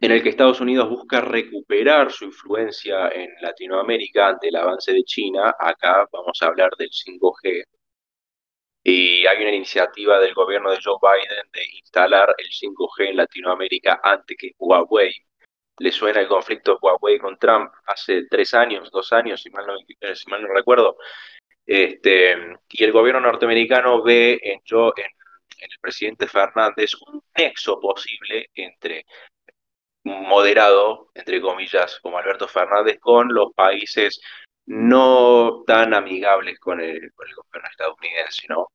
en 0.00 0.10
el 0.10 0.22
que 0.22 0.30
Estados 0.30 0.60
Unidos 0.60 0.90
busca 0.90 1.20
recuperar 1.20 2.10
su 2.10 2.24
influencia 2.24 3.08
en 3.08 3.30
Latinoamérica 3.40 4.28
ante 4.28 4.48
el 4.48 4.56
avance 4.56 4.92
de 4.92 5.04
China. 5.04 5.54
Acá 5.58 6.06
vamos 6.12 6.36
a 6.42 6.46
hablar 6.46 6.70
del 6.76 6.90
5G, 6.90 7.64
y 8.86 9.26
hay 9.26 9.40
una 9.40 9.50
iniciativa 9.50 10.20
del 10.20 10.34
gobierno 10.34 10.70
de 10.70 10.78
Joe 10.82 10.98
Biden 11.00 11.50
de 11.52 11.64
instalar 11.78 12.34
el 12.36 12.48
5G 12.48 13.08
en 13.08 13.16
Latinoamérica 13.16 14.00
antes 14.02 14.36
que 14.36 14.52
Huawei. 14.58 15.14
Le 15.78 15.90
suena 15.90 16.20
el 16.20 16.28
conflicto 16.28 16.78
Huawei 16.80 17.18
con 17.18 17.38
Trump 17.38 17.72
hace 17.86 18.26
tres 18.28 18.52
años, 18.52 18.90
dos 18.90 19.12
años, 19.14 19.42
si 19.42 19.50
mal 19.50 19.66
no, 19.66 19.74
eh, 20.00 20.14
si 20.14 20.30
mal 20.30 20.42
no 20.42 20.48
recuerdo. 20.52 20.98
Este, 21.66 22.36
y 22.68 22.84
el 22.84 22.92
gobierno 22.92 23.20
norteamericano 23.20 24.02
ve 24.02 24.38
en, 24.42 24.60
yo, 24.64 24.92
en, 24.96 25.04
en 25.04 25.70
el 25.72 25.78
presidente 25.80 26.26
Fernández 26.28 26.92
un 27.06 27.22
nexo 27.38 27.80
posible 27.80 28.50
entre 28.54 29.06
moderado, 30.04 31.10
entre 31.14 31.40
comillas, 31.40 31.98
como 32.00 32.18
Alberto 32.18 32.46
Fernández, 32.46 32.98
con 33.00 33.32
los 33.32 33.54
países 33.54 34.20
no 34.66 35.62
tan 35.66 35.94
amigables 35.94 36.58
con 36.58 36.80
el, 36.80 37.12
con 37.14 37.28
el 37.28 37.34
gobierno 37.34 37.68
estadounidense, 37.70 38.46
¿no? 38.48 38.68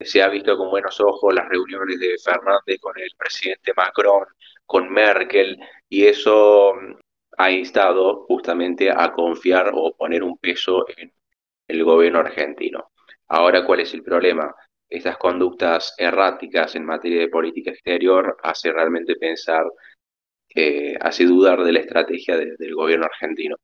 Se 0.00 0.22
ha 0.22 0.28
visto 0.28 0.56
con 0.56 0.70
buenos 0.70 1.00
ojos 1.00 1.34
las 1.34 1.48
reuniones 1.48 1.98
de 1.98 2.16
Fernández 2.22 2.78
con 2.80 2.98
el 2.98 3.10
presidente 3.16 3.72
Macron, 3.76 4.24
con 4.66 4.90
Merkel, 4.90 5.58
y 5.88 6.06
eso 6.06 6.74
mm, 6.74 6.94
ha 7.38 7.50
instado 7.50 8.24
justamente 8.26 8.90
a 8.90 9.12
confiar 9.12 9.72
o 9.74 9.94
poner 9.96 10.22
un 10.22 10.38
peso 10.38 10.86
en 10.96 11.12
el 11.68 11.84
gobierno 11.84 12.20
argentino. 12.20 12.90
Ahora, 13.28 13.64
¿cuál 13.64 13.80
es 13.80 13.94
el 13.94 14.02
problema? 14.02 14.54
Estas 14.88 15.16
conductas 15.18 15.94
erráticas 15.98 16.74
en 16.76 16.84
materia 16.84 17.20
de 17.20 17.28
política 17.28 17.70
exterior 17.70 18.36
hace 18.42 18.72
realmente 18.72 19.16
pensar, 19.16 19.64
eh, 20.54 20.96
hace 21.00 21.24
dudar 21.24 21.64
de 21.64 21.72
la 21.72 21.80
estrategia 21.80 22.36
del 22.36 22.74
gobierno 22.74 23.06
argentino. 23.06 23.56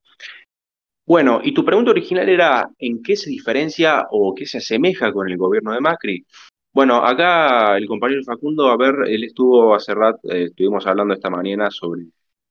Bueno, 1.10 1.40
y 1.42 1.52
tu 1.52 1.64
pregunta 1.64 1.90
original 1.90 2.28
era, 2.28 2.70
¿en 2.78 3.02
qué 3.02 3.16
se 3.16 3.30
diferencia 3.30 4.06
o 4.12 4.32
qué 4.32 4.46
se 4.46 4.58
asemeja 4.58 5.12
con 5.12 5.28
el 5.28 5.36
gobierno 5.36 5.72
de 5.72 5.80
Macri? 5.80 6.24
Bueno, 6.72 7.04
acá 7.04 7.76
el 7.76 7.88
compañero 7.88 8.22
Facundo, 8.22 8.68
a 8.68 8.76
ver, 8.76 8.94
él 9.08 9.24
estuvo 9.24 9.74
hace 9.74 9.92
rato, 9.92 10.20
eh, 10.30 10.44
estuvimos 10.44 10.86
hablando 10.86 11.12
esta 11.12 11.28
mañana 11.28 11.68
sobre 11.68 12.02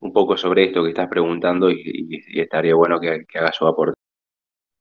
un 0.02 0.12
poco 0.12 0.36
sobre 0.36 0.65
esto 0.65 0.84
que 0.84 0.89
estás 0.89 1.08
preguntando 1.08 1.72
y, 1.72 2.22
estaría 2.36 2.76
bueno 2.76 3.00
que, 3.00 3.24
haga 3.34 3.54
su 3.54 3.65
aporte. 3.65 3.93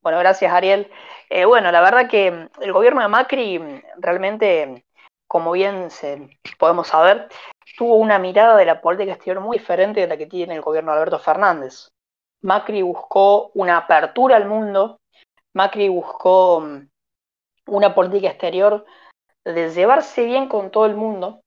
Bueno, 0.03 0.19
gracias 0.19 0.53
Ariel. 0.53 0.91
Eh, 1.31 1.45
bueno, 1.45 1.71
la 1.71 1.81
verdad 1.81 2.11
que 2.11 2.49
el 2.61 2.73
gobierno 2.73 3.01
de 3.01 3.07
Macri 3.07 3.61
realmente, 3.99 4.87
como 5.29 5.53
bien 5.53 5.93
se, 5.93 6.37
podemos 6.59 6.89
saber, 6.89 7.29
tuvo 7.77 7.95
una 7.95 8.19
mirada 8.19 8.57
de 8.57 8.65
la 8.65 8.81
política 8.81 9.13
exterior 9.13 9.41
muy 9.41 9.59
diferente 9.59 10.01
de 10.01 10.09
la 10.09 10.17
que 10.17 10.27
tiene 10.27 10.57
el 10.57 10.63
gobierno 10.63 10.91
de 10.91 10.99
Alberto 10.99 11.21
Fernández. 11.21 11.91
Macri 12.43 12.83
buscó 12.83 13.51
una 13.55 13.77
apertura 13.77 14.37
al 14.37 14.47
mundo, 14.47 15.01
Macri 15.55 15.89
buscó 15.89 16.61
mm, 16.61 16.89
una 17.67 17.95
política 17.95 18.29
exterior 18.29 18.85
de 19.45 19.71
llevarse 19.71 20.25
bien 20.25 20.49
con 20.49 20.71
todo 20.71 20.87
el 20.87 20.95
mundo 20.95 21.41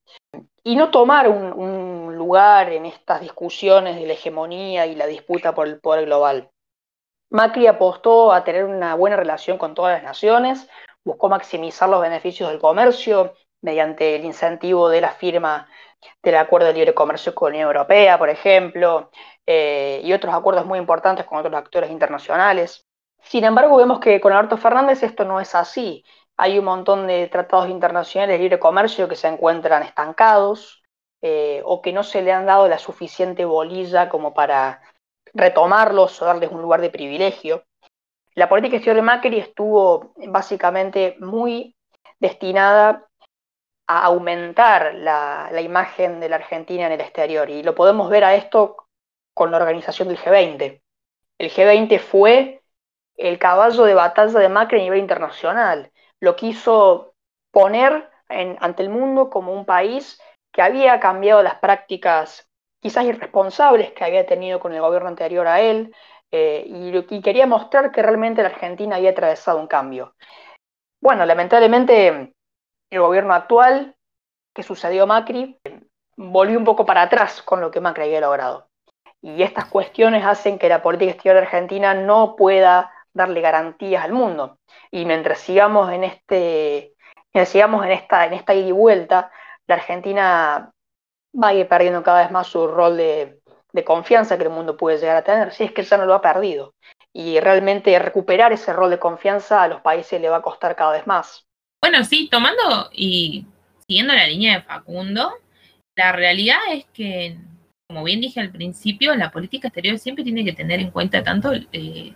y 0.64 0.76
no 0.76 0.92
tomar 0.92 1.30
un, 1.30 2.16
lugar 2.16 2.72
en 2.72 2.86
estas 2.86 3.20
discusiones 3.22 3.96
de 3.96 4.06
la 4.06 4.14
hegemonía 4.14 4.86
y 4.86 4.96
la 4.96 5.08
disputa 5.08 5.56
por 5.56 5.68
el 5.68 5.80
poder 5.80 6.06
global. 6.06 6.52
Macri 7.32 7.66
apostó 7.66 8.32
a 8.32 8.44
tener 8.44 8.66
una 8.66 8.94
buena 8.94 9.16
relación 9.16 9.58
con 9.58 9.74
todas 9.74 9.94
las 9.94 10.04
naciones, 10.04 10.70
buscó 11.04 11.30
maximizar 11.30 11.90
los 11.90 12.02
beneficios 12.02 12.50
del 12.50 12.60
comercio 12.60 13.34
mediante 13.62 14.16
el 14.16 14.26
incentivo 14.26 14.90
de 14.90 15.02
la 15.02 15.12
firma 15.12 15.68
del 16.22 16.36
Acuerdo 16.36 16.68
de 16.68 16.74
Libre 16.74 16.94
Comercio 16.94 17.34
con 17.34 17.52
la 17.52 17.58
Unión 17.58 17.68
Europea, 17.68 18.20
por 18.20 18.30
ejemplo, 18.30 19.10
eh, 19.46 20.02
y 20.04 20.14
otros 20.14 20.34
acuerdos 20.34 20.66
muy 20.66 20.80
importantes 20.80 21.26
con 21.26 21.40
otros 21.40 21.54
actores 21.56 21.92
internacionales. 21.92 22.86
Sin 23.24 23.44
embargo, 23.44 23.78
vemos 23.78 24.00
que 24.00 24.20
con 24.20 24.34
Alberto 24.34 24.58
Fernández 24.58 25.04
esto 25.04 25.26
no 25.26 25.40
es 25.40 25.56
así. 25.56 26.04
Hay 26.38 26.58
un 26.58 26.66
montón 26.66 27.08
de 27.08 27.28
tratados 27.28 27.70
internacionales 27.70 28.36
de 28.36 28.44
libre 28.44 28.60
comercio 28.60 29.08
que 29.08 29.16
se 29.16 29.28
encuentran 29.28 29.84
estancados 29.84 30.82
eh, 31.22 31.62
o 31.66 31.82
que 31.82 31.94
no 31.94 32.04
se 32.04 32.22
le 32.22 32.32
han 32.32 32.46
dado 32.46 32.68
la 32.68 32.80
suficiente 32.80 33.46
bolilla 33.46 34.10
como 34.10 34.34
para 34.34 34.82
retomarlos 35.34 36.22
o 36.22 36.26
darles 36.26 36.52
un 36.52 36.62
lugar 36.62 36.82
de 36.82 36.90
privilegio. 36.90 37.64
La 38.34 38.50
política 38.50 38.78
exterior 38.78 38.96
de 38.96 39.02
Macri 39.02 39.40
estuvo 39.40 40.14
básicamente 40.28 41.18
muy 41.20 41.76
destinada 42.20 43.08
a 43.88 44.06
aumentar 44.06 44.96
la, 44.96 45.50
la, 45.52 45.62
imagen 45.62 46.20
de 46.20 46.30
la 46.30 46.38
Argentina 46.38 46.86
en 46.86 46.94
el 46.94 47.02
exterior 47.02 47.50
y 47.50 47.62
lo 47.62 47.76
podemos 47.76 48.10
ver 48.10 48.24
a 48.24 48.36
esto 48.36 48.81
con 49.42 49.50
la 49.50 49.58
organización 49.58 50.08
del 50.08 50.20
G20. 50.20 50.84
El 51.40 51.50
G20 51.50 51.98
fue 51.98 52.62
el 53.18 53.40
caballo 53.40 53.86
de 53.86 53.96
batalla 53.96 54.40
de 54.40 54.50
Macri 54.50 54.80
a 54.80 54.84
nivel 54.84 55.00
internacional. 55.00 55.92
Lo 56.20 56.36
quiso 56.36 57.16
poner 57.50 58.08
ante 58.30 58.84
el 58.84 58.90
mundo 58.92 59.32
como 59.32 59.52
un 59.52 59.66
país 59.66 60.22
que 60.52 60.62
había 60.62 61.00
cambiado 61.00 61.42
las 61.42 61.56
prácticas 61.56 62.48
quizás 62.82 63.04
irresponsables 63.04 63.94
que 63.94 64.04
había 64.06 64.28
tenido 64.28 64.60
con 64.60 64.74
el 64.74 64.82
gobierno 64.82 65.10
anterior 65.10 65.48
a 65.48 65.60
él, 65.60 65.92
eh, 66.30 66.64
y, 66.68 67.16
y, 67.16 67.22
quería 67.24 67.48
mostrar 67.48 67.92
que 67.92 68.04
realmente 68.04 68.44
la 68.44 68.50
Argentina 68.50 68.98
había 68.98 69.10
atravesado 69.10 69.58
un 69.58 69.66
cambio. 69.66 70.14
Bueno, 71.02 71.26
lamentablemente 71.26 72.36
el 72.92 73.00
gobierno 73.02 73.34
actual 73.34 73.96
que 74.54 74.62
sucedió 74.62 75.08
Macri 75.08 75.60
volvió 76.16 76.60
un 76.60 76.64
poco 76.64 76.86
para 76.86 77.02
atrás 77.02 77.42
con 77.42 77.60
lo 77.60 77.72
que 77.72 77.82
Macri 77.82 78.04
había 78.04 78.22
logrado. 78.22 78.71
Y 79.22 79.44
estas 79.44 79.66
cuestiones 79.66 80.26
hacen 80.26 80.58
que 80.58 80.70
la 80.70 80.82
política 80.82 81.12
exterior 81.12 81.44
argentina 81.44 81.94
no 81.94 82.36
pueda 82.36 82.92
darle 83.14 83.42
garantías 83.42 84.04
al 84.04 84.14
mundo. 84.14 84.58
Y 84.90 85.06
mientras 85.06 85.40
sigamos 85.40 85.92
en 85.92 86.04
este, 86.04 86.94
sigamos 87.46 87.86
en 87.86 87.92
esta, 87.92 88.26
en 88.26 88.34
esta 88.34 88.54
ida 88.54 88.68
y 88.68 88.72
vuelta, 88.72 89.32
la 89.68 89.76
Argentina 89.76 90.72
va 91.42 91.48
a 91.48 91.54
ir 91.54 91.68
perdiendo 91.68 92.04
cada 92.04 92.24
vez 92.24 92.32
más 92.32 92.48
su 92.48 92.68
rol 92.68 92.98
de, 92.98 93.40
de 93.74 93.84
confianza 93.84 94.38
que 94.38 94.44
el 94.44 94.50
mundo 94.50 94.78
puede 94.78 94.98
llegar 94.98 95.18
a 95.18 95.24
tener, 95.24 95.54
si 95.54 95.64
es 95.64 95.72
que 95.72 95.84
ya 95.84 95.98
no 95.98 96.06
lo 96.06 96.14
ha 96.14 96.22
perdido. 96.22 96.74
Y 97.14 97.40
realmente 97.40 97.98
recuperar 98.00 98.54
ese 98.54 98.74
rol 98.74 98.90
de 98.90 99.00
confianza 99.00 99.64
a 99.64 99.68
los 99.68 99.82
países 99.82 100.20
le 100.22 100.30
va 100.30 100.38
a 100.38 100.42
costar 100.42 100.76
cada 100.76 100.94
vez 100.94 101.06
más. 101.08 101.46
Bueno, 101.82 102.04
sí, 102.04 102.30
tomando 102.30 102.90
y 102.94 103.46
siguiendo 103.88 104.14
la 104.14 104.28
línea 104.28 104.56
de 104.56 104.64
Facundo, 104.64 105.34
la 105.96 106.12
realidad 106.12 106.60
es 106.72 106.86
que 106.94 107.38
como 107.92 108.06
bien 108.06 108.22
dije 108.22 108.40
al 108.40 108.52
principio, 108.52 109.14
la 109.16 109.32
política 109.32 109.68
exterior 109.68 110.00
siempre 110.00 110.24
tiene 110.24 110.46
que 110.46 110.54
tener 110.54 110.80
en 110.80 110.92
cuenta 110.92 111.24
tanto 111.24 111.52
eh, 111.52 112.14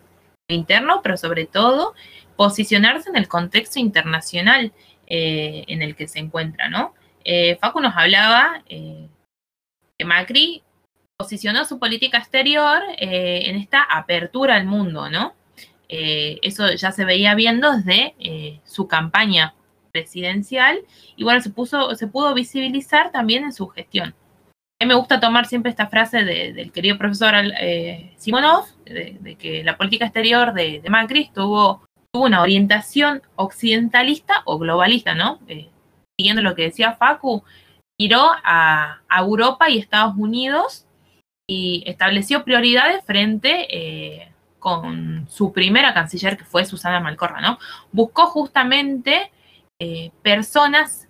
lo 0.47 0.55
interno, 0.55 1.01
pero 1.03 1.17
sobre 1.17 1.47
todo 1.47 1.93
posicionarse 2.37 3.09
en 3.09 3.17
el 3.17 3.27
contexto 3.27 3.77
internacional 3.77 4.71
eh, 5.07 5.65
en 5.67 5.81
el 5.81 5.97
que 5.97 6.07
se 6.07 6.19
encuentra, 6.19 6.69
¿no? 6.69 6.93
Eh, 7.25 7.57
Facu 7.59 7.81
nos 7.81 7.93
hablaba 7.93 8.63
que 8.69 10.05
Macri 10.05 10.63
posicionó 11.17 11.65
su 11.65 11.77
política 11.77 12.19
exterior 12.19 12.81
en 12.97 13.57
esta 13.57 13.83
apertura 13.83 14.55
al 14.55 14.65
mundo, 14.65 15.09
¿no? 15.09 15.33
eso 15.87 16.73
ya 16.73 16.91
se 16.91 17.05
veía 17.05 17.35
viendo 17.35 17.71
desde 17.71 18.61
su 18.65 18.87
campaña 18.87 19.53
presidencial 19.91 20.79
y 21.15 21.23
bueno, 21.23 21.41
se, 21.41 21.51
puso, 21.51 21.95
se 21.95 22.07
pudo 22.07 22.33
visibilizar 22.33 23.11
también 23.11 23.43
en 23.43 23.53
su 23.53 23.67
gestión. 23.67 24.15
A 24.77 24.83
mí 24.83 24.89
me 24.89 24.95
gusta 24.95 25.21
tomar 25.21 25.45
siempre 25.45 25.69
esta 25.69 25.87
frase 25.87 26.25
del 26.25 26.71
querido 26.73 26.97
profesor 26.97 27.33
eh, 27.61 28.13
Simonov, 28.17 28.65
de, 28.83 29.37
que 29.39 29.63
la 29.63 29.77
política 29.77 30.05
exterior 30.05 30.53
de, 30.53 30.83
Macri 30.89 31.31
tuvo, 31.33 31.81
tuvo, 32.11 32.25
una 32.25 32.41
orientación 32.41 33.21
occidentalista 33.37 34.41
o 34.43 34.57
globalista, 34.57 35.15
¿no? 35.15 35.39
Eh, 35.47 35.69
siguiendo 36.17 36.41
lo 36.41 36.55
que 36.55 36.63
decía 36.63 36.97
Facu, 36.97 37.43
miró 37.97 38.31
a, 38.43 39.01
Europa 39.17 39.69
y 39.69 39.77
Estados 39.77 40.15
Unidos 40.17 40.85
y 41.47 41.83
estableció 41.87 42.43
prioridades 42.43 43.05
frente 43.05 43.67
eh, 43.69 44.33
con 44.59 45.25
su 45.29 45.53
primera 45.53 45.93
canciller, 45.93 46.37
que 46.37 46.43
fue 46.43 46.65
Susana 46.65 46.99
Malcorra, 46.99 47.39
¿no? 47.39 47.59
Buscó 47.93 48.27
justamente 48.27 49.31
personas 50.21 51.09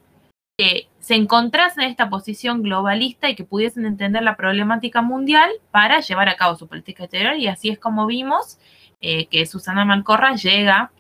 que 0.58 0.88
se 1.06 1.14
encontrasen 1.14 1.84
en 1.84 1.92
esta 1.92 2.10
posición 2.10 2.64
globalista 2.64 3.30
y 3.30 3.36
que 3.36 3.44
pudiesen 3.44 3.86
entender 3.86 4.24
la 4.24 4.36
problemática 4.36 5.04
mundial 5.04 5.52
para 5.70 6.00
llevar 6.00 6.30
a 6.30 6.36
cabo 6.36 6.56
su 6.56 6.68
política 6.68 7.04
exterior. 7.04 7.36
Y 7.36 7.48
así 7.48 7.70
es 7.70 7.78
como 7.78 8.08
vimos 8.08 8.58
eh, 9.02 9.28
que 9.28 9.46
Susana 9.46 9.86
Malcorra 9.86 10.34
llega 10.34 10.92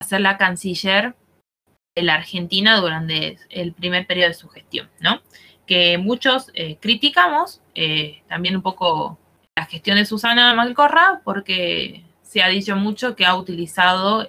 a 0.00 0.04
ser 0.04 0.22
la 0.22 0.38
canciller 0.38 1.14
de 1.94 2.02
la 2.02 2.14
Argentina 2.14 2.80
durante 2.80 3.38
el 3.48 3.72
primer 3.74 4.08
periodo 4.08 4.30
de 4.30 4.34
su 4.34 4.48
gestión, 4.48 4.90
¿no? 4.98 5.20
Que 5.68 5.98
muchos 5.98 6.50
eh, 6.54 6.78
criticamos 6.80 7.62
eh, 7.76 8.24
también 8.26 8.56
un 8.56 8.62
poco 8.62 9.20
la 9.56 9.66
gestión 9.66 9.98
de 9.98 10.04
Susana 10.04 10.52
Malcorra 10.54 11.20
porque 11.22 12.02
se 12.22 12.42
ha 12.42 12.48
dicho 12.48 12.74
mucho 12.74 13.14
que 13.14 13.24
ha 13.24 13.36
utilizado 13.36 14.26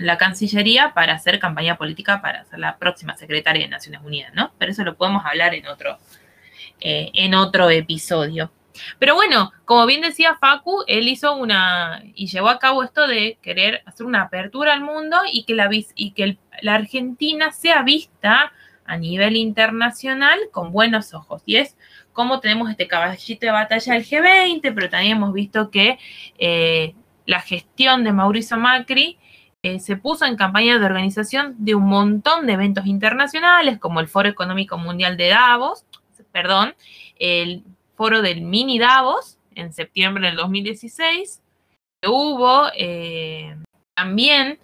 la 0.00 0.18
Cancillería 0.18 0.92
para 0.92 1.14
hacer 1.14 1.38
campaña 1.38 1.78
política 1.78 2.20
para 2.20 2.44
ser 2.44 2.58
la 2.58 2.76
próxima 2.76 3.16
secretaria 3.16 3.62
de 3.62 3.68
Naciones 3.68 4.02
Unidas, 4.04 4.34
¿no? 4.34 4.52
Pero 4.58 4.70
eso 4.70 4.84
lo 4.84 4.98
podemos 4.98 5.24
hablar 5.24 5.54
en 5.54 5.66
otro, 5.66 5.96
eh, 6.78 7.10
en 7.14 7.34
otro 7.34 7.70
episodio. 7.70 8.52
Pero 8.98 9.14
bueno, 9.14 9.52
como 9.64 9.86
bien 9.86 10.02
decía 10.02 10.36
Facu, 10.38 10.84
él 10.86 11.08
hizo 11.08 11.34
una 11.34 12.02
y 12.14 12.26
llevó 12.26 12.50
a 12.50 12.58
cabo 12.58 12.82
esto 12.82 13.06
de 13.06 13.38
querer 13.40 13.82
hacer 13.86 14.04
una 14.04 14.24
apertura 14.24 14.74
al 14.74 14.82
mundo 14.82 15.16
y 15.32 15.44
que 15.44 15.54
la, 15.54 15.70
y 15.70 16.10
que 16.10 16.36
la 16.60 16.74
Argentina 16.74 17.50
sea 17.50 17.82
vista 17.82 18.52
a 18.84 18.96
nivel 18.98 19.36
internacional 19.36 20.38
con 20.52 20.70
buenos 20.70 21.14
ojos. 21.14 21.42
Y 21.46 21.56
es 21.56 21.78
como 22.12 22.40
tenemos 22.40 22.68
este 22.68 22.86
caballito 22.86 23.46
de 23.46 23.52
batalla 23.52 23.94
del 23.94 24.04
G20, 24.04 24.74
pero 24.74 24.90
también 24.90 25.16
hemos 25.16 25.32
visto 25.32 25.70
que 25.70 25.98
eh, 26.36 26.94
la 27.24 27.40
gestión 27.40 28.04
de 28.04 28.12
Mauricio 28.12 28.58
Macri 28.58 29.18
eh, 29.66 29.80
se 29.80 29.96
puso 29.96 30.24
en 30.26 30.36
campaña 30.36 30.78
de 30.78 30.86
organización 30.86 31.56
de 31.58 31.74
un 31.74 31.88
montón 31.88 32.46
de 32.46 32.52
eventos 32.52 32.86
internacionales, 32.86 33.80
como 33.80 33.98
el 33.98 34.06
Foro 34.06 34.28
Económico 34.28 34.78
Mundial 34.78 35.16
de 35.16 35.30
Davos, 35.30 35.84
perdón, 36.30 36.76
el 37.18 37.64
Foro 37.96 38.22
del 38.22 38.42
Mini 38.42 38.78
Davos 38.78 39.38
en 39.56 39.72
septiembre 39.72 40.28
del 40.28 40.36
2016. 40.36 41.42
Hubo 42.06 42.68
eh, 42.76 43.56
también 43.96 44.60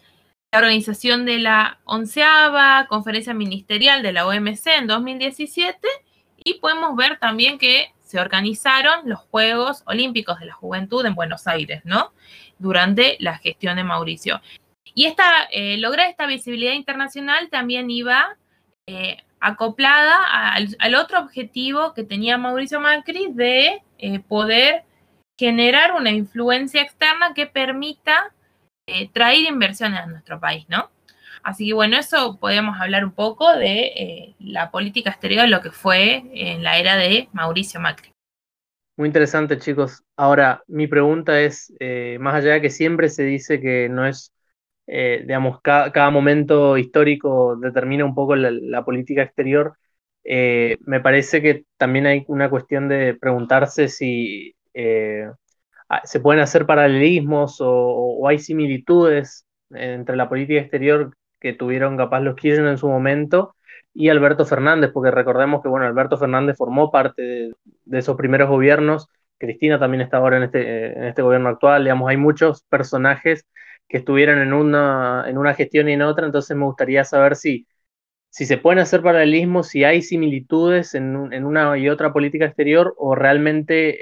la 0.52 0.60
organización 0.60 1.24
de 1.24 1.40
la 1.40 1.80
onceava 1.84 2.86
conferencia 2.88 3.34
ministerial 3.34 4.04
de 4.04 4.12
la 4.12 4.24
OMC 4.24 4.68
en 4.78 4.86
2017 4.86 5.80
y 6.44 6.60
podemos 6.60 6.94
ver 6.94 7.18
también 7.18 7.58
que 7.58 7.88
se 8.04 8.20
organizaron 8.20 9.08
los 9.08 9.18
Juegos 9.18 9.82
Olímpicos 9.86 10.38
de 10.38 10.46
la 10.46 10.54
Juventud 10.54 11.04
en 11.04 11.16
Buenos 11.16 11.48
Aires, 11.48 11.80
¿no? 11.84 12.12
Durante 12.60 13.16
la 13.18 13.38
gestión 13.38 13.74
de 13.74 13.82
Mauricio. 13.82 14.40
Y 14.94 15.06
esta, 15.06 15.24
eh, 15.50 15.78
lograr 15.78 16.08
esta 16.10 16.26
visibilidad 16.26 16.74
internacional 16.74 17.48
también 17.50 17.90
iba 17.90 18.36
eh, 18.86 19.18
acoplada 19.40 20.52
al, 20.52 20.94
otro 20.94 21.20
objetivo 21.20 21.94
que 21.94 22.04
tenía 22.04 22.38
Mauricio 22.38 22.80
Macri 22.80 23.28
de 23.32 23.82
eh, 23.98 24.20
poder 24.20 24.84
generar 25.38 25.92
una 25.92 26.10
influencia 26.10 26.82
externa 26.82 27.32
que 27.34 27.46
permita 27.46 28.32
traer 29.12 29.44
inversiones 29.44 30.00
a 30.00 30.06
nuestro 30.06 30.38
país, 30.38 30.66
¿no? 30.68 30.90
Así 31.42 31.66
que 31.66 31.72
bueno, 31.72 31.96
eso 31.96 32.38
podemos 32.38 32.78
hablar 32.80 33.04
un 33.04 33.12
poco 33.12 33.50
de 33.56 34.34
la 34.38 34.70
política 34.70 35.10
exterior, 35.10 35.48
lo 35.48 35.62
que 35.62 35.70
fue 35.70 36.24
en 36.34 36.62
la 36.62 36.78
era 36.78 36.96
de 36.96 37.28
Mauricio 37.32 37.80
Macri. 37.80 38.10
Muy 38.98 39.06
interesante, 39.06 39.58
chicos. 39.58 40.02
Ahora, 40.16 40.62
mi 40.66 40.86
pregunta 40.88 41.40
es, 41.40 41.72
más 42.20 42.34
allá 42.34 42.54
de 42.54 42.60
que 42.60 42.70
siempre 42.70 43.08
se 43.08 43.22
dice 43.22 43.60
que 43.60 43.88
no 43.88 44.06
es 44.06 44.31
eh, 44.94 45.22
digamos, 45.26 45.62
cada, 45.62 46.10
momento 46.10 46.76
histórico 46.76 47.56
determina 47.56 48.04
un 48.04 48.14
poco 48.14 48.36
la, 48.36 48.84
política 48.84 49.22
exterior, 49.22 49.78
eh, 50.22 50.76
me 50.84 51.00
parece 51.00 51.40
que 51.40 51.64
también 51.78 52.04
hay 52.04 52.24
una 52.28 52.50
cuestión 52.50 52.88
de 52.88 53.14
preguntarse 53.14 53.88
si 53.88 54.54
eh, 54.74 55.30
se 56.04 56.20
pueden 56.20 56.42
hacer 56.42 56.66
paralelismos 56.66 57.56
o, 57.60 58.28
hay 58.28 58.38
similitudes 58.38 59.46
entre 59.70 60.14
la 60.16 60.28
política 60.28 60.60
exterior 60.60 61.16
que 61.40 61.54
tuvieron 61.54 61.96
capaz 61.96 62.20
los 62.20 62.36
Kirchner 62.36 62.68
en 62.68 62.76
su 62.78 62.88
momento 62.88 63.54
y 63.94 64.10
Alberto 64.10 64.44
Fernández, 64.44 64.90
porque 64.92 65.10
recordemos 65.10 65.62
que 65.62 65.68
bueno, 65.70 65.86
Alberto 65.86 66.18
Fernández 66.18 66.58
formó 66.58 66.90
parte 66.90 67.22
de, 67.22 67.52
de 67.86 67.98
esos 67.98 68.16
primeros 68.18 68.50
gobiernos, 68.50 69.08
Cristina 69.38 69.78
también 69.78 70.02
está 70.02 70.18
ahora 70.18 70.36
en 70.36 70.42
este, 70.42 70.98
en 70.98 71.04
este 71.04 71.22
gobierno 71.22 71.48
actual, 71.48 71.84
digamos, 71.84 72.10
hay 72.10 72.18
muchos 72.18 72.62
personajes 72.64 73.46
que 73.88 73.98
estuvieran 73.98 74.38
en 74.40 74.52
una, 74.52 75.24
en 75.26 75.38
una 75.38 75.54
gestión 75.54 75.88
y 75.88 75.92
en 75.92 76.02
otra, 76.02 76.26
entonces 76.26 76.56
me 76.56 76.64
gustaría 76.64 77.04
saber 77.04 77.36
si, 77.36 77.66
si 78.32 78.46
se 78.46 78.56
pueden 78.56 78.78
hacer 78.78 79.02
paralelismos, 79.02 79.68
si 79.68 79.84
hay 79.84 80.00
similitudes 80.00 80.94
en, 80.94 81.16
una 81.16 81.76
y 81.76 81.90
otra 81.90 82.14
política 82.14 82.46
exterior 82.46 82.94
o 82.96 83.14
realmente 83.14 83.98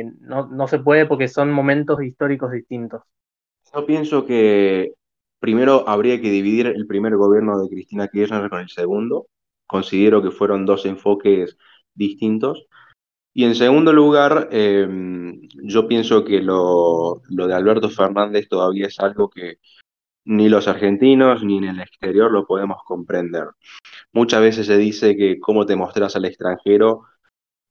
eh, 0.00 0.04
no, 0.20 0.68
se 0.68 0.80
puede 0.80 1.06
porque 1.06 1.28
son 1.28 1.50
momentos 1.50 2.02
históricos 2.02 2.52
distintos. 2.52 3.00
Yo 3.74 3.86
pienso 3.86 4.26
que 4.26 4.92
primero 5.38 5.88
habría 5.88 6.20
que 6.20 6.30
dividir 6.30 6.66
el 6.66 6.86
primer 6.86 7.16
gobierno 7.16 7.58
de 7.58 7.70
Cristina 7.70 8.08
Kirchner 8.08 8.50
con 8.50 8.60
el 8.60 8.68
segundo. 8.68 9.28
Considero 9.66 10.22
que 10.22 10.30
fueron 10.30 10.66
dos 10.66 10.84
enfoques 10.84 11.56
distintos. 11.94 12.66
Y 13.32 13.44
en 13.44 13.54
segundo 13.54 13.92
lugar, 13.92 14.48
em, 14.50 15.40
yo 15.62 15.86
pienso 15.86 16.24
que 16.24 16.40
lo, 16.42 17.22
de 17.28 17.54
Alberto 17.54 17.88
Fernández 17.88 18.48
todavía 18.48 18.88
es 18.88 18.98
algo 18.98 19.30
que 19.30 19.58
ni 20.24 20.48
los 20.48 20.68
argentinos 20.68 21.42
ni 21.42 21.58
en 21.58 21.64
el 21.64 21.80
exterior 21.80 22.30
lo 22.30 22.46
podemos 22.46 22.78
comprender. 22.84 23.48
Muchas 24.12 24.40
veces 24.40 24.66
se 24.66 24.76
dice 24.76 25.16
que 25.16 25.38
cómo 25.38 25.64
te 25.64 25.76
mostrás 25.76 26.16
al 26.16 26.24
extranjero 26.24 27.02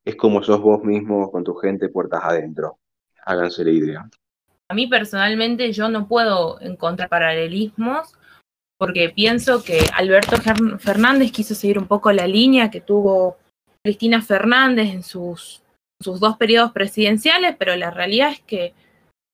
es 0.05 0.15
como 0.15 0.41
sos 0.41 0.61
vos 0.61 0.83
mismo 0.83 1.29
con 1.31 1.43
tu 1.43 1.53
gente 1.55 1.89
puertas 1.89 2.21
adentro. 2.23 2.79
Háganse 3.25 3.63
la 3.63 3.71
idea. 3.71 4.09
A 4.69 4.73
mí 4.73 4.87
personalmente 4.87 5.71
yo 5.73 5.89
no 5.89 6.07
puedo 6.07 6.59
encontrar 6.61 7.09
paralelismos 7.09 8.13
porque 8.77 9.09
pienso 9.09 9.61
que 9.63 9.81
Alberto 9.93 10.37
Fernández 10.79 11.31
quiso 11.31 11.53
seguir 11.53 11.77
un 11.77 11.87
poco 11.87 12.13
la 12.13 12.27
línea 12.27 12.71
que 12.71 12.79
tuvo 12.79 13.37
Cristina 13.83 14.21
Fernández 14.21 14.89
en 14.89 15.03
sus, 15.03 15.63
sus 16.01 16.19
dos 16.19 16.37
periodos 16.37 16.71
presidenciales, 16.71 17.55
pero 17.57 17.75
la 17.75 17.91
realidad 17.91 18.31
es 18.31 18.41
que 18.41 18.73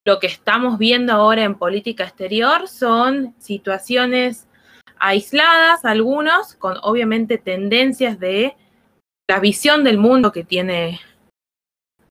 lo 0.06 0.20
que 0.20 0.28
estamos 0.28 0.78
viendo 0.78 1.12
ahora 1.12 1.42
en 1.42 1.56
política 1.56 2.04
exterior 2.04 2.68
son 2.68 3.34
situaciones 3.38 4.46
aisladas, 4.98 5.84
algunos, 5.84 6.54
con 6.54 6.76
obviamente 6.82 7.38
tendencias 7.38 8.18
de 8.20 8.54
la 9.28 9.40
visión 9.40 9.82
del 9.82 9.98
mundo 9.98 10.30
que 10.30 10.44
tiene 10.44 11.00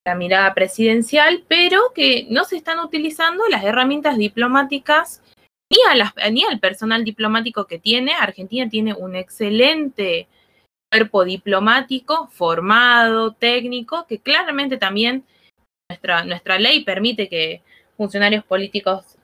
la 0.05 0.15
mirada 0.15 0.53
presidencial, 0.53 1.45
pero 1.47 1.93
que 1.95 2.27
no 2.29 2.43
se 2.43 2.57
están 2.57 2.79
utilizando 2.79 3.47
las 3.47 3.63
herramientas 3.63 4.17
diplomáticas 4.17 5.23
ni, 5.71 5.77
ni 6.31 6.43
al 6.43 6.59
personal 6.59 7.03
diplomático 7.03 7.65
que 7.65 7.79
tiene. 7.79 8.13
Argentina 8.13 8.69
tiene 8.69 8.93
un 8.93 9.15
excelente 9.15 10.27
cuerpo 10.95 11.25
diplomático 11.25 12.29
formado, 12.31 13.33
técnico, 13.33 14.05
que 14.07 14.19
claramente 14.19 14.77
también 14.77 15.25
nuestra, 15.89 16.23
nuestra 16.23 16.57
ley 16.57 16.85
permite 16.85 17.27
que 17.27 17.61
funcionarios 17.97 18.45
políticos 18.45 19.17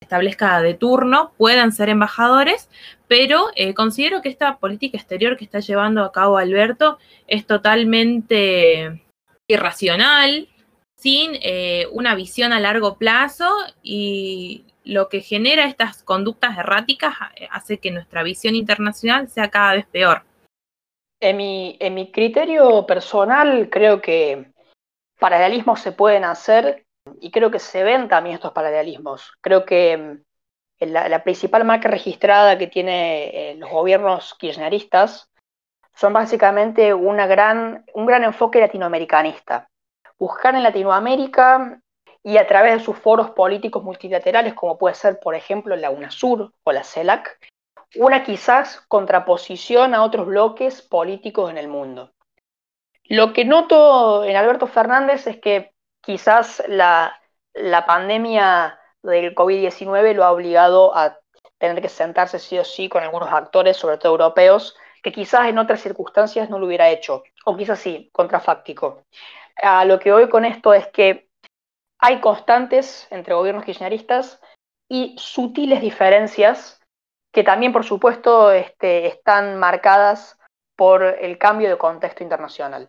establezca 0.00 0.62
de 0.62 0.72
turno 0.72 1.32
puedan 1.36 1.72
ser 1.72 1.90
embajadores, 1.90 2.70
pero 3.08 3.48
eh, 3.56 3.74
considero 3.74 4.22
que 4.22 4.30
esta 4.30 4.56
política 4.56 4.96
exterior 4.96 5.36
que 5.36 5.44
está 5.44 5.60
llevando 5.60 6.02
a 6.02 6.12
cabo 6.12 6.38
Alberto 6.38 6.98
es 7.26 7.46
totalmente 7.46 9.02
irracional, 9.48 10.48
sin 10.96 11.32
eh, 11.42 11.86
una 11.92 12.14
visión 12.14 12.54
a 12.54 12.60
largo 12.60 12.96
plazo 12.96 13.50
y 13.82 14.64
lo 14.82 15.10
que 15.10 15.20
genera 15.20 15.66
estas 15.66 16.02
conductas 16.02 16.56
erráticas 16.56 17.14
hace 17.50 17.76
que 17.76 17.90
nuestra 17.90 18.22
visión 18.22 18.54
internacional 18.54 19.28
sea 19.28 19.50
cada 19.50 19.74
vez 19.74 19.84
peor. 19.86 20.27
En 21.20 21.36
mi, 21.36 22.10
criterio 22.12 22.86
personal, 22.86 23.68
creo 23.70 24.00
que 24.00 24.52
paralelismos 25.18 25.80
se 25.80 25.92
pueden 25.92 26.24
hacer 26.24 26.86
y 27.20 27.30
creo 27.30 27.50
que 27.50 27.58
se 27.58 27.82
ven 27.82 28.08
también 28.08 28.36
estos 28.36 28.52
paralelismos. 28.52 29.32
Creo 29.40 29.64
que 29.64 29.96
mm, 29.96 30.84
la, 30.86 31.24
principal 31.24 31.64
marca 31.64 31.88
registrada 31.88 32.56
que 32.56 32.68
tiene 32.68 33.50
eh, 33.50 33.54
los 33.56 33.68
gobiernos 33.70 34.34
kirchneristas 34.34 35.28
son 35.94 36.12
básicamente 36.12 36.94
un 36.94 37.16
gran 37.16 37.84
enfoque 38.24 38.60
latinoamericanista. 38.60 39.68
Buscar 40.16 40.54
en 40.54 40.62
Latinoamérica 40.62 41.80
y 42.22 42.36
a 42.36 42.46
través 42.46 42.74
de 42.74 42.84
sus 42.84 42.96
foros 42.96 43.30
políticos 43.30 43.82
multilaterales, 43.82 44.54
como 44.54 44.78
puede 44.78 44.94
ser, 44.94 45.18
por 45.18 45.34
ejemplo, 45.34 45.74
la 45.74 45.90
UNASUR 45.90 46.52
o 46.62 46.72
la 46.72 46.84
CELAC, 46.84 47.38
una 47.96 48.24
quizás 48.24 48.80
contraposición 48.88 49.94
a 49.94 50.02
otros 50.02 50.26
bloques 50.26 50.82
políticos 50.82 51.50
en 51.50 51.58
el 51.58 51.68
mundo. 51.68 52.12
Lo 53.04 53.32
que 53.32 53.44
noto 53.44 54.24
en 54.24 54.36
Alberto 54.36 54.66
Fernández 54.66 55.26
es 55.26 55.38
que 55.38 55.72
quizás 56.02 56.62
la, 56.68 57.18
pandemia 57.86 58.78
del 59.02 59.34
COVID-19 59.34 60.14
lo 60.14 60.24
ha 60.24 60.32
obligado 60.32 60.94
a 60.94 61.18
tener 61.56 61.80
que 61.80 61.88
sentarse 61.88 62.38
sí 62.38 62.58
o 62.58 62.64
sí 62.64 62.88
con 62.88 63.02
algunos 63.02 63.32
actores, 63.32 63.76
sobre 63.76 63.96
todo 63.96 64.12
europeos, 64.12 64.76
que 65.02 65.10
quizás 65.10 65.48
en 65.48 65.58
otras 65.58 65.80
circunstancias 65.80 66.50
no 66.50 66.58
lo 66.58 66.66
hubiera 66.66 66.90
hecho, 66.90 67.24
o 67.44 67.56
quizás 67.56 67.78
sí, 67.78 68.10
contrafáctico. 68.12 69.04
A 69.56 69.84
lo 69.84 69.98
que 69.98 70.12
voy 70.12 70.28
con 70.28 70.44
esto 70.44 70.74
es 70.74 70.86
que 70.88 71.28
hay 71.98 72.20
constantes 72.20 73.08
entre 73.10 73.34
gobiernos 73.34 73.64
kirchneristas 73.64 74.40
y 74.88 75.16
sutiles 75.18 75.80
diferencias 75.80 76.77
que 77.38 77.44
también, 77.44 77.72
por 77.72 77.84
supuesto, 77.84 78.50
este, 78.50 79.06
están 79.06 79.60
marcadas 79.60 80.36
por 80.74 81.04
el 81.04 81.38
cambio 81.38 81.68
de 81.68 81.78
contexto 81.78 82.24
internacional. 82.24 82.88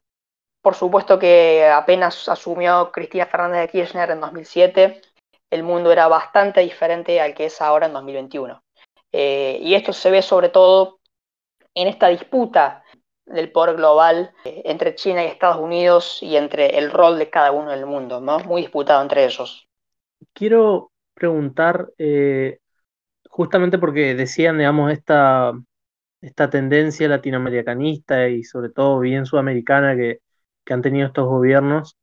Por 0.63 0.73
supuesto 0.73 1.19
que 1.19 1.67
apenas 1.67 2.27
asumió 2.27 2.91
Cristina 2.91 3.27
Fernández 3.27 3.61
de 3.61 3.67
Kirchner 3.67 4.09
en 4.09 4.19
2007, 4.19 5.01
el 5.51 5.61
mundo 5.61 5.91
era 5.91 6.07
bastante 6.07 6.61
diferente 6.61 7.21
al 7.21 7.35
que 7.35 7.45
es 7.45 7.61
ahora 7.61 7.85
en 7.85 7.93
2021. 7.93 8.63
Eh, 9.11 9.59
y 9.61 9.75
esto 9.75 9.93
se 9.93 10.09
ve 10.09 10.23
sobre 10.23 10.49
todo 10.49 10.97
en 11.75 11.87
esta 11.87 12.07
disputa 12.07 12.83
del 13.27 13.51
poder 13.51 13.75
global 13.75 14.33
eh, 14.45 14.63
entre 14.65 14.95
China 14.95 15.23
y 15.23 15.27
Estados 15.27 15.57
Unidos 15.57 16.23
y 16.23 16.37
entre 16.37 16.75
el 16.79 16.89
rol 16.89 17.19
de 17.19 17.29
cada 17.29 17.51
uno 17.51 17.71
en 17.71 17.77
el 17.77 17.85
mundo, 17.85 18.19
¿no? 18.19 18.39
muy 18.39 18.61
disputado 18.61 19.03
entre 19.03 19.25
ellos. 19.25 19.67
Quiero 20.33 20.89
preguntar, 21.13 21.89
eh, 21.99 22.57
justamente 23.39 23.77
porque 23.79 24.15
decían, 24.15 24.57
digamos, 24.57 24.91
esta, 24.91 25.53
esta 26.21 26.49
tendencia 26.49 27.07
latinoamericanista 27.07 28.27
y 28.27 28.43
sobre 28.43 28.69
todo 28.69 28.99
bien 28.99 29.25
sudamericana 29.25 29.95
que, 29.95 30.19
han 30.69 30.81
tenido 30.81 31.07
estos 31.07 31.25
gobiernos. 31.25 31.97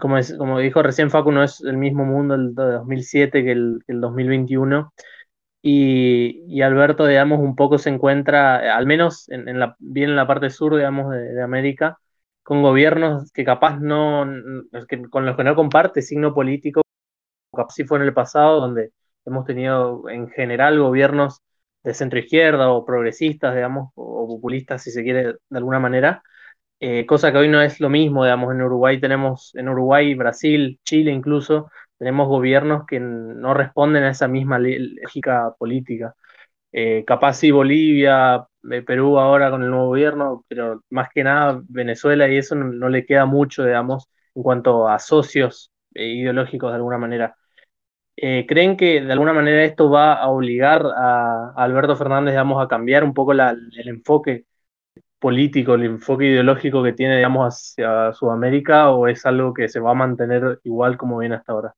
Como, 0.00 0.18
es, 0.18 0.34
como 0.36 0.58
dijo 0.58 0.82
recién 0.82 1.10
Facu, 1.10 1.32
no 1.32 1.44
es 1.44 1.60
el 1.62 1.76
mismo 1.78 2.04
mundo 2.04 2.34
el 2.34 2.54
de 2.54 2.64
2007 2.64 3.44
que 3.44 3.52
el, 3.52 3.78
el 3.86 4.00
2021. 4.00 4.92
Y, 5.62 6.60
Alberto, 6.62 7.06
digamos, 7.06 7.38
un 7.40 7.54
poco 7.56 7.78
se 7.78 7.90
encuentra, 7.90 8.76
al 8.76 8.86
menos 8.86 9.28
bien 9.78 10.10
en 10.10 10.16
la 10.16 10.26
parte 10.26 10.50
sur, 10.50 10.74
digamos, 10.76 11.12
de, 11.12 11.42
América, 11.42 11.98
con 12.42 12.62
gobiernos 12.62 13.30
que 13.32 13.44
capaz 13.44 13.78
no, 13.80 14.26
con 15.10 15.26
los 15.26 15.36
que 15.36 15.44
no 15.44 15.54
comparte 15.54 16.02
signo 16.02 16.34
político, 16.34 16.82
capaz 17.54 17.74
sí 17.74 17.84
fue 17.84 17.98
en 17.98 18.04
el 18.04 18.14
pasado, 18.14 18.60
donde 18.60 18.92
hemos 19.24 19.44
tenido 19.46 20.08
en 20.08 20.28
general 20.30 20.78
gobiernos 20.80 21.40
de 21.82 21.94
centro 21.94 22.18
izquierda 22.18 22.70
o 22.70 22.84
progresistas, 22.84 23.54
digamos, 23.54 23.90
o 23.94 24.26
populistas, 24.28 24.82
si 24.82 24.90
se 24.90 25.02
quiere, 25.02 25.24
de 25.48 25.58
alguna 25.58 25.80
manera, 25.80 26.22
eh, 26.80 27.06
cosa 27.06 27.32
que 27.32 27.38
hoy 27.38 27.48
no 27.48 27.62
es 27.62 27.80
lo 27.80 27.88
mismo, 27.90 28.24
digamos, 28.24 28.52
en 28.54 28.62
Uruguay 28.62 29.00
tenemos, 29.00 29.54
en 29.54 29.68
Uruguay, 29.68 30.14
Brasil, 30.14 30.80
Chile 30.84 31.12
incluso, 31.12 31.70
tenemos 31.98 32.28
gobiernos 32.28 32.86
que 32.86 32.98
no 33.00 33.54
responden 33.54 34.04
a 34.04 34.10
esa 34.10 34.28
misma 34.28 34.58
lógica 34.58 35.54
política. 35.58 36.14
Eh, 36.72 37.04
capaz 37.06 37.34
sí 37.34 37.50
Bolivia, 37.50 38.46
eh, 38.70 38.82
Perú 38.82 39.18
ahora 39.18 39.50
con 39.50 39.62
el 39.62 39.70
nuevo 39.70 39.88
gobierno, 39.88 40.44
pero 40.48 40.82
más 40.90 41.08
que 41.14 41.22
nada 41.24 41.60
Venezuela 41.68 42.28
y 42.28 42.38
eso 42.38 42.54
no, 42.54 42.88
le 42.88 43.04
queda 43.06 43.26
mucho, 43.26 43.64
digamos, 43.64 44.08
en 44.34 44.42
cuanto 44.42 44.88
a 44.88 44.98
socios 44.98 45.70
ideológicos 45.94 46.70
de 46.70 46.76
alguna 46.76 46.98
manera. 46.98 47.36
¿Creen 48.14 48.76
que 48.76 49.00
de 49.00 49.12
alguna 49.12 49.32
manera 49.32 49.64
esto 49.64 49.90
va 49.90 50.14
a 50.14 50.28
obligar 50.28 50.86
a, 50.86 51.52
Alberto 51.56 51.96
Fernández, 51.96 52.32
digamos, 52.32 52.62
a 52.62 52.68
cambiar 52.68 53.04
un 53.04 53.14
poco 53.14 53.32
el 53.32 53.88
enfoque 53.88 54.44
político, 55.18 55.74
el 55.74 55.84
enfoque 55.84 56.26
ideológico 56.26 56.82
que 56.82 56.92
tiene, 56.92 57.16
digamos, 57.16 57.46
hacia 57.46 58.12
Sudamérica 58.12 58.90
o 58.90 59.06
es 59.06 59.24
algo 59.24 59.54
que 59.54 59.68
se 59.68 59.80
va 59.80 59.92
a 59.92 59.94
mantener 59.94 60.60
igual 60.64 60.96
como 60.98 61.18
viene 61.18 61.36
hasta 61.36 61.52
ahora? 61.52 61.74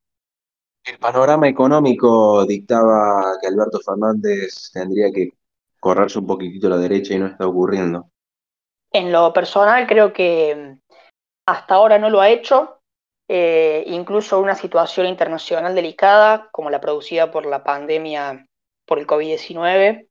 El 0.84 0.98
panorama 0.98 1.48
económico 1.48 2.44
dictaba 2.46 3.38
que 3.40 3.48
Alberto 3.48 3.80
Fernández 3.80 4.70
tendría 4.72 5.10
que 5.12 5.30
correrse 5.78 6.18
un 6.18 6.26
poquitito 6.26 6.66
a 6.66 6.70
la 6.70 6.78
derecha 6.78 7.14
y 7.14 7.18
no 7.18 7.26
está 7.26 7.46
ocurriendo. 7.46 8.10
En 8.92 9.12
lo 9.12 9.32
personal 9.32 9.86
creo 9.86 10.12
que 10.12 10.76
hasta 11.46 11.74
ahora 11.74 11.98
no 11.98 12.08
lo 12.08 12.20
ha 12.20 12.30
hecho, 12.30 12.80
eh, 13.28 13.84
incluso 13.86 14.40
una 14.40 14.54
situación 14.54 15.06
internacional 15.06 15.74
delicada 15.74 16.48
como 16.52 16.70
la 16.70 16.80
producida 16.80 17.30
por 17.30 17.46
la 17.46 17.64
pandemia 17.64 18.46
por 18.86 18.98
el 18.98 19.06
COVID-19 19.06 20.08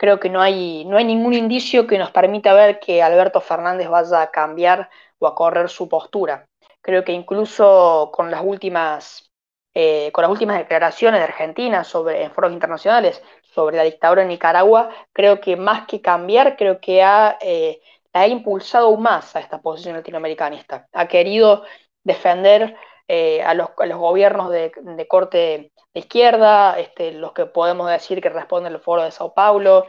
creo 0.00 0.18
que 0.18 0.30
no 0.30 0.40
hay, 0.40 0.86
no 0.86 0.96
hay 0.96 1.04
ningún 1.04 1.34
indicio 1.34 1.86
que 1.86 1.98
nos 1.98 2.10
permita 2.10 2.54
ver 2.54 2.80
que 2.80 3.02
Alberto 3.02 3.42
Fernández 3.42 3.86
vaya 3.90 4.22
a 4.22 4.30
cambiar 4.30 4.88
o 5.18 5.26
a 5.26 5.34
correr 5.34 5.68
su 5.68 5.90
postura. 5.90 6.48
Creo 6.80 7.04
que 7.04 7.12
incluso 7.12 8.10
con 8.10 8.30
las 8.30 8.42
últimas, 8.42 9.30
eh, 9.74 10.10
con 10.12 10.22
las 10.22 10.30
últimas 10.30 10.56
declaraciones 10.56 11.20
de 11.20 11.24
Argentina 11.24 11.84
sobre, 11.84 12.22
en 12.22 12.30
foros 12.30 12.50
internacionales 12.50 13.22
sobre 13.42 13.76
la 13.76 13.82
dictadura 13.82 14.22
en 14.22 14.28
Nicaragua, 14.28 14.88
creo 15.12 15.38
que 15.38 15.56
más 15.56 15.86
que 15.86 16.00
cambiar, 16.00 16.56
creo 16.56 16.80
que 16.80 17.02
ha, 17.02 17.36
eh, 17.42 17.82
ha 18.14 18.26
impulsado 18.26 18.86
aún 18.86 19.02
más 19.02 19.36
a 19.36 19.40
esta 19.40 19.60
posición 19.60 19.96
latinoamericanista. 19.96 20.88
Ha 20.94 21.08
querido 21.08 21.64
defender 22.04 22.76
eh, 23.12 23.42
a, 23.42 23.54
los, 23.54 23.70
gobiernos 23.74 24.50
de, 24.50 24.70
corte 25.08 25.72
de 25.92 26.00
izquierda, 26.00 26.78
este, 26.78 27.10
los 27.10 27.32
que 27.32 27.46
podemos 27.46 27.90
decir 27.90 28.22
que 28.22 28.28
responden 28.28 28.72
al 28.72 28.80
foro 28.80 29.02
de 29.02 29.10
Sao 29.10 29.34
Paulo. 29.34 29.86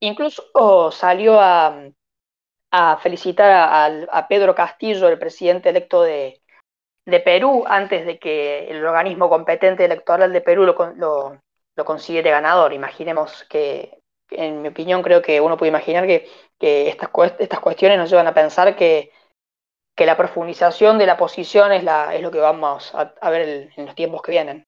Incluso 0.00 0.90
salió 0.90 1.38
a, 1.40 1.90
felicitar 3.00 4.08
a, 4.10 4.28
Pedro 4.28 4.54
Castillo, 4.56 5.08
el 5.08 5.20
presidente 5.20 5.68
electo 5.68 6.02
de, 6.02 6.42
Perú, 7.24 7.64
antes 7.66 8.04
de 8.04 8.18
que 8.18 8.68
el 8.68 8.84
organismo 8.84 9.28
competente 9.28 9.84
electoral 9.84 10.32
de 10.32 10.40
Perú 10.40 10.64
lo, 10.64 10.76
lo, 11.76 11.84
considere 11.84 12.30
ganador. 12.30 12.72
Imaginemos 12.72 13.44
que, 13.44 14.02
en 14.30 14.62
mi 14.62 14.68
opinión, 14.68 15.02
creo 15.02 15.22
que 15.22 15.40
uno 15.40 15.56
puede 15.56 15.70
imaginar 15.70 16.08
que, 16.08 16.28
estas, 16.60 17.10
estas 17.38 17.60
cuestiones 17.60 17.98
nos 17.98 18.10
llevan 18.10 18.26
a 18.26 18.34
pensar 18.34 18.74
que 18.74 19.12
que 19.98 20.06
la 20.06 20.16
profundización 20.16 20.96
de 20.96 21.06
la 21.06 21.16
posición 21.16 21.72
es, 21.72 21.82
la, 21.82 22.14
es 22.14 22.22
lo 22.22 22.30
que 22.30 22.38
vamos 22.38 22.94
a, 22.94 23.30
ver 23.30 23.68
en 23.76 23.84
los 23.84 23.96
tiempos 23.96 24.22
que 24.22 24.30
vienen. 24.30 24.64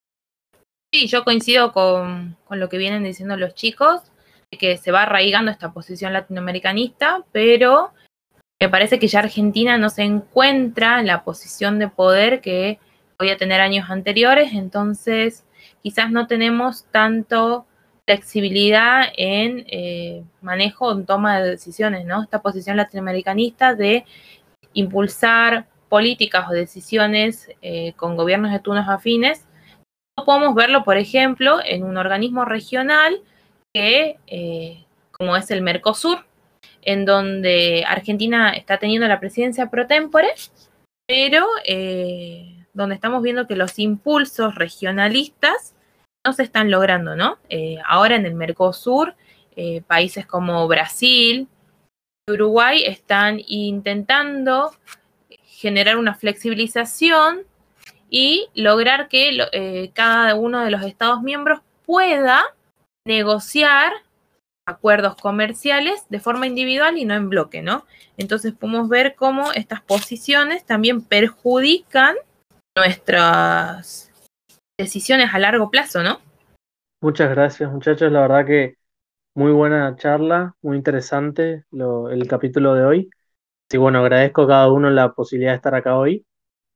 Sí, 0.93 1.07
yo 1.07 1.23
coincido 1.23 1.73
con, 1.73 2.37
lo 2.51 2.69
que 2.69 2.79
vienen 2.79 3.05
diciendo 3.05 3.37
los 3.37 3.55
chicos, 3.55 4.03
que 4.51 4.77
se 4.77 4.91
va 4.91 5.03
arraigando 5.03 5.53
esta 5.53 5.73
posición 5.73 6.13
latinoamericanista, 6.13 7.23
pero 7.31 7.93
me 8.61 8.69
parece 8.69 8.99
que 8.99 9.07
ya 9.07 9.21
Argentina 9.21 9.79
no 9.79 9.89
se 9.89 10.03
encuentra 10.03 10.99
en 10.99 11.07
la 11.07 11.23
posición 11.23 11.79
de 11.79 11.87
poder 11.87 12.41
que 12.41 12.81
podía 13.17 13.37
tener 13.37 13.61
años 13.61 13.89
anteriores, 13.89 14.53
entonces 14.53 15.45
quizás 15.81 16.11
no 16.11 16.27
tenemos 16.27 16.87
tanto 16.91 17.67
flexibilidad 18.05 19.05
en 19.17 19.65
eh, 19.69 20.25
manejo, 20.41 20.91
en 20.91 21.07
toma 21.07 21.41
de 21.41 21.51
decisiones, 21.51 22.05
¿no? 22.05 22.21
Esta 22.21 22.43
posición 22.43 22.77
latinoamericanista 22.77 23.77
de 23.77 24.05
impulsar 24.73 25.67
políticas 25.91 26.49
o 26.49 26.53
decisiones 26.53 27.51
eh, 27.61 27.93
con 27.97 28.17
gobiernos 28.17 28.53
de 28.53 28.61
turnos 28.61 28.89
afines. 28.89 29.45
No 30.17 30.25
podemos 30.25 30.55
verlo, 30.55 30.85
por 30.85 30.97
ejemplo, 30.97 31.59
en 31.63 31.83
un 31.83 31.99
organismo 31.99 32.45
regional 32.45 33.21
que, 33.75 34.19
eh, 34.27 34.85
como 35.11 35.37
es 35.37 35.51
el 35.51 35.63
Mercosur, 35.63 36.25
en 36.83 37.05
donde 37.05 37.85
Argentina 37.87 38.53
está 38.53 38.79
teniendo 38.79 39.07
la 39.09 39.21
presidencia 39.21 39.69
pro 39.69 39.87
tempore, 39.87 40.33
pero 41.07 41.47
eh, 41.67 42.65
donde 42.73 42.95
estamos 42.95 43.23
viendo 43.23 43.47
que 43.47 43.57
los 43.57 43.79
impulsos 43.79 44.55
regionalistas 44.55 45.75
no 46.25 46.33
se 46.33 46.45
están 46.45 46.71
logrando, 46.71 47.17
¿no? 47.17 47.39
ahora 47.87 48.15
en 48.15 48.27
el 48.27 48.35
Mercosur, 48.35 49.15
países 49.87 50.27
como 50.27 50.69
Brasil, 50.69 51.49
Uruguay 52.31 52.85
están 52.85 53.41
intentando 53.47 54.73
generar 55.45 55.97
una 55.97 56.15
flexibilización 56.15 57.43
y 58.09 58.49
lograr 58.55 59.09
que 59.09 59.39
eh, 59.53 59.91
cada 59.95 60.35
uno 60.35 60.65
de 60.65 60.71
los 60.71 60.83
Estados 60.83 61.23
miembros 61.23 61.61
pueda 61.87 62.43
negociar 63.07 63.93
acuerdos 64.67 65.17
comerciales 65.17 66.07
de 66.09 66.21
forma 66.21 66.47
individual 66.47 66.97
y 66.97 67.05
no 67.05 67.15
en 67.15 67.29
bloque, 67.29 67.63
¿no? 67.63 67.85
Entonces 68.17 68.53
podemos 68.53 68.89
ver 68.89 69.15
cómo 69.15 69.53
estas 69.53 69.81
posiciones 69.81 70.65
también 70.65 71.03
perjudican 71.03 72.17
nuestras 72.77 74.13
decisiones 74.79 75.35
a 75.35 75.39
largo 75.39 75.71
plazo, 75.71 76.03
¿no? 76.03 76.21
Muchas 77.03 77.31
gracias, 77.31 77.71
muchachos. 77.71 78.13
La 78.13 78.21
verdad 78.21 78.47
que 78.47 78.77
muy 79.35 79.53
buena 79.53 79.95
charla, 79.97 80.55
muy 80.63 80.77
interesante 80.77 81.65
el 81.73 82.29
capítulo 82.29 82.75
de 82.75 82.85
hoy. 82.85 83.11
Y 83.71 83.77
bueno, 83.77 84.01
agradezco 84.01 84.43
a 84.43 84.49
cada 84.49 84.73
uno 84.73 84.91
la 84.91 85.13
posibilidad 85.13 85.53
de 85.53 85.57
estar 85.57 85.75
acá 85.75 85.97
hoy 85.97 86.27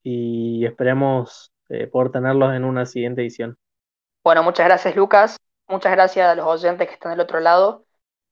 y 0.03 0.65
esperemos 0.65 1.53
eh, 1.69 1.87
poder 1.89 2.13
tenerlos 2.13 2.55
en 2.55 2.65
una 2.65 2.87
siguiente 2.87 3.23
edición. 3.23 3.59
Bueno, 4.23 4.43
muchas 4.43 4.67
gracias 4.67 4.95
Lucas, 4.95 5.37
muchas 5.69 5.93
gracias 5.93 6.29
a 6.29 6.35
los 6.35 6.47
oyentes 6.47 6.87
que 6.87 6.95
están 6.95 7.13
del 7.13 7.21
otro 7.21 7.41
lado 7.41 7.85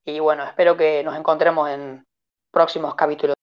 y 0.04 0.20
bueno, 0.20 0.44
espero 0.44 0.76
que 0.76 1.02
nos 1.02 1.16
encontremos 1.16 1.68
en 1.70 2.04
próximos 2.52 2.94
capítulos. 2.94 3.34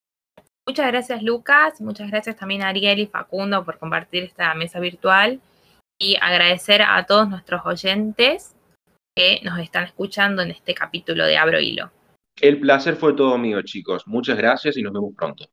Muchas 0.66 0.88
gracias 0.88 1.22
Lucas, 1.22 1.82
muchas 1.82 2.10
gracias 2.10 2.38
también 2.38 2.62
a 2.62 2.70
Ariel 2.70 3.00
y 3.00 3.08
Facundo 3.08 3.66
por 3.66 3.78
compartir 3.80 4.24
esta 4.24 4.54
mesa 4.54 4.80
virtual 4.80 5.42
y 5.98 6.16
agradecer 6.22 6.82
a 6.82 7.06
todos 7.06 7.28
nuestros 7.28 7.66
oyentes 7.66 8.56
que 9.20 9.42
nos 9.44 9.60
están 9.60 9.84
escuchando 9.84 10.42
en 10.42 10.52
este 10.52 10.74
capítulo 10.74 11.26
de 11.26 11.36
Abro 11.36 11.60
Hilo. 11.60 11.92
El 12.40 12.62
placer 12.62 12.96
fue 12.96 13.12
todo 13.12 13.38
mío, 13.38 13.62
chicos. 13.64 14.08
Muchas 14.08 14.38
gracias 14.38 14.78
y 14.78 14.82
nos 14.82 14.94
vemos 14.94 15.14
pronto. 15.14 15.44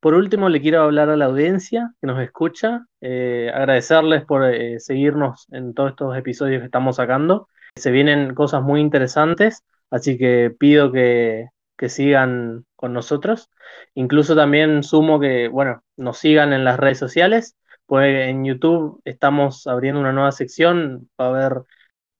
Por 0.00 0.12
último, 0.12 0.50
le 0.50 0.60
quiero 0.60 0.82
hablar 0.82 1.08
a 1.08 1.16
la 1.16 1.24
audiencia 1.24 1.94
que 1.98 2.06
nos 2.06 2.22
escucha, 2.22 2.84
eh, 3.00 3.50
agradecerles 3.54 4.26
por 4.26 4.44
eh, 4.44 4.78
seguirnos 4.80 5.46
en 5.50 5.72
todos 5.72 5.92
estos 5.92 6.14
episodios 6.14 6.60
que 6.60 6.66
estamos 6.66 6.96
sacando. 6.96 7.48
Se 7.76 7.90
vienen 7.90 8.34
cosas 8.34 8.62
muy 8.62 8.82
interesantes, 8.82 9.64
así 9.90 10.18
que 10.18 10.54
pido 10.58 10.92
que, 10.92 11.46
que 11.78 11.88
sigan 11.88 12.66
con 12.76 12.92
nosotros. 12.92 13.48
Incluso 13.94 14.36
también 14.36 14.82
sumo 14.82 15.18
que, 15.18 15.48
bueno, 15.48 15.82
nos 15.96 16.18
sigan 16.18 16.52
en 16.52 16.64
las 16.64 16.78
redes 16.78 16.98
sociales, 16.98 17.56
pues 17.86 18.28
en 18.28 18.44
YouTube 18.44 19.00
estamos 19.06 19.66
abriendo 19.66 20.00
una 20.02 20.12
nueva 20.12 20.32
sección, 20.32 21.08
va 21.18 21.26
a 21.26 21.28
haber 21.30 21.62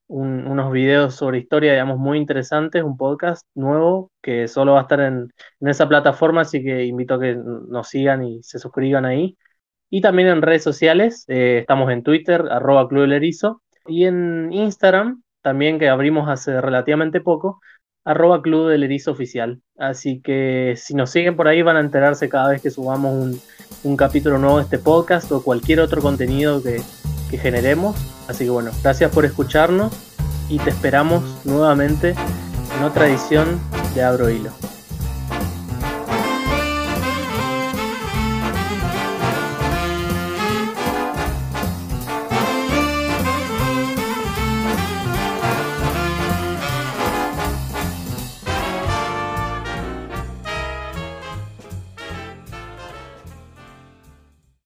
unos 0.07 0.71
videos 0.71 1.15
sobre 1.15 1.39
historia, 1.39 1.73
digamos, 1.73 1.97
muy 1.97 2.17
interesantes, 2.17 2.83
un 2.83 2.97
podcast 2.97 3.45
nuevo 3.55 4.11
que 4.21 4.47
solo 4.47 4.73
va 4.73 4.79
a 4.79 4.81
estar 4.83 5.01
en, 5.01 5.33
esa 5.61 5.87
plataforma, 5.87 6.41
así 6.41 6.63
que 6.63 6.85
invito 6.85 7.15
a 7.15 7.19
que 7.19 7.35
nos 7.35 7.89
sigan 7.89 8.23
y 8.23 8.41
se 8.43 8.59
suscriban 8.59 9.05
ahí. 9.05 9.37
Y 9.89 10.01
también 10.01 10.27
en 10.29 10.41
redes 10.41 10.63
sociales, 10.63 11.25
eh, 11.27 11.59
estamos 11.61 11.91
en 11.91 12.03
Twitter, 12.03 12.45
arroba 12.49 12.87
Club 12.87 13.11
Erizo, 13.11 13.61
y 13.85 14.05
en 14.05 14.51
Instagram, 14.51 15.23
también 15.41 15.79
que 15.79 15.89
abrimos 15.89 16.29
hace 16.29 16.59
relativamente 16.61 17.21
poco, 17.21 17.61
arroba 18.03 18.41
Club 18.41 18.69
del 18.69 18.83
Erizo 18.83 19.11
Oficial. 19.11 19.61
Así 19.77 20.21
que 20.21 20.73
si 20.77 20.93
nos 20.93 21.09
siguen 21.09 21.35
por 21.35 21.47
ahí 21.47 21.61
van 21.61 21.77
a 21.77 21.81
enterarse 21.81 22.29
cada 22.29 22.49
vez 22.49 22.61
que 22.61 22.69
subamos 22.69 23.13
un, 23.13 23.39
un 23.83 23.97
capítulo 23.97 24.37
nuevo 24.37 24.57
de 24.57 24.63
este 24.63 24.79
podcast 24.79 25.31
o 25.31 25.43
cualquier 25.43 25.81
otro 25.81 26.01
contenido 26.01 26.61
que, 26.63 26.81
que 27.29 27.37
generemos. 27.37 27.95
Así 28.27 28.45
que 28.45 28.49
bueno, 28.49 28.71
gracias 28.83 29.11
por 29.11 29.25
escucharnos 29.25 29.93
y 30.49 30.59
te 30.59 30.69
esperamos 30.69 31.23
nuevamente 31.43 32.15
en 32.77 32.83
otra 32.83 33.07
edición 33.07 33.59
de 33.95 34.03
Abro 34.03 34.29
Hilo. 34.29 34.51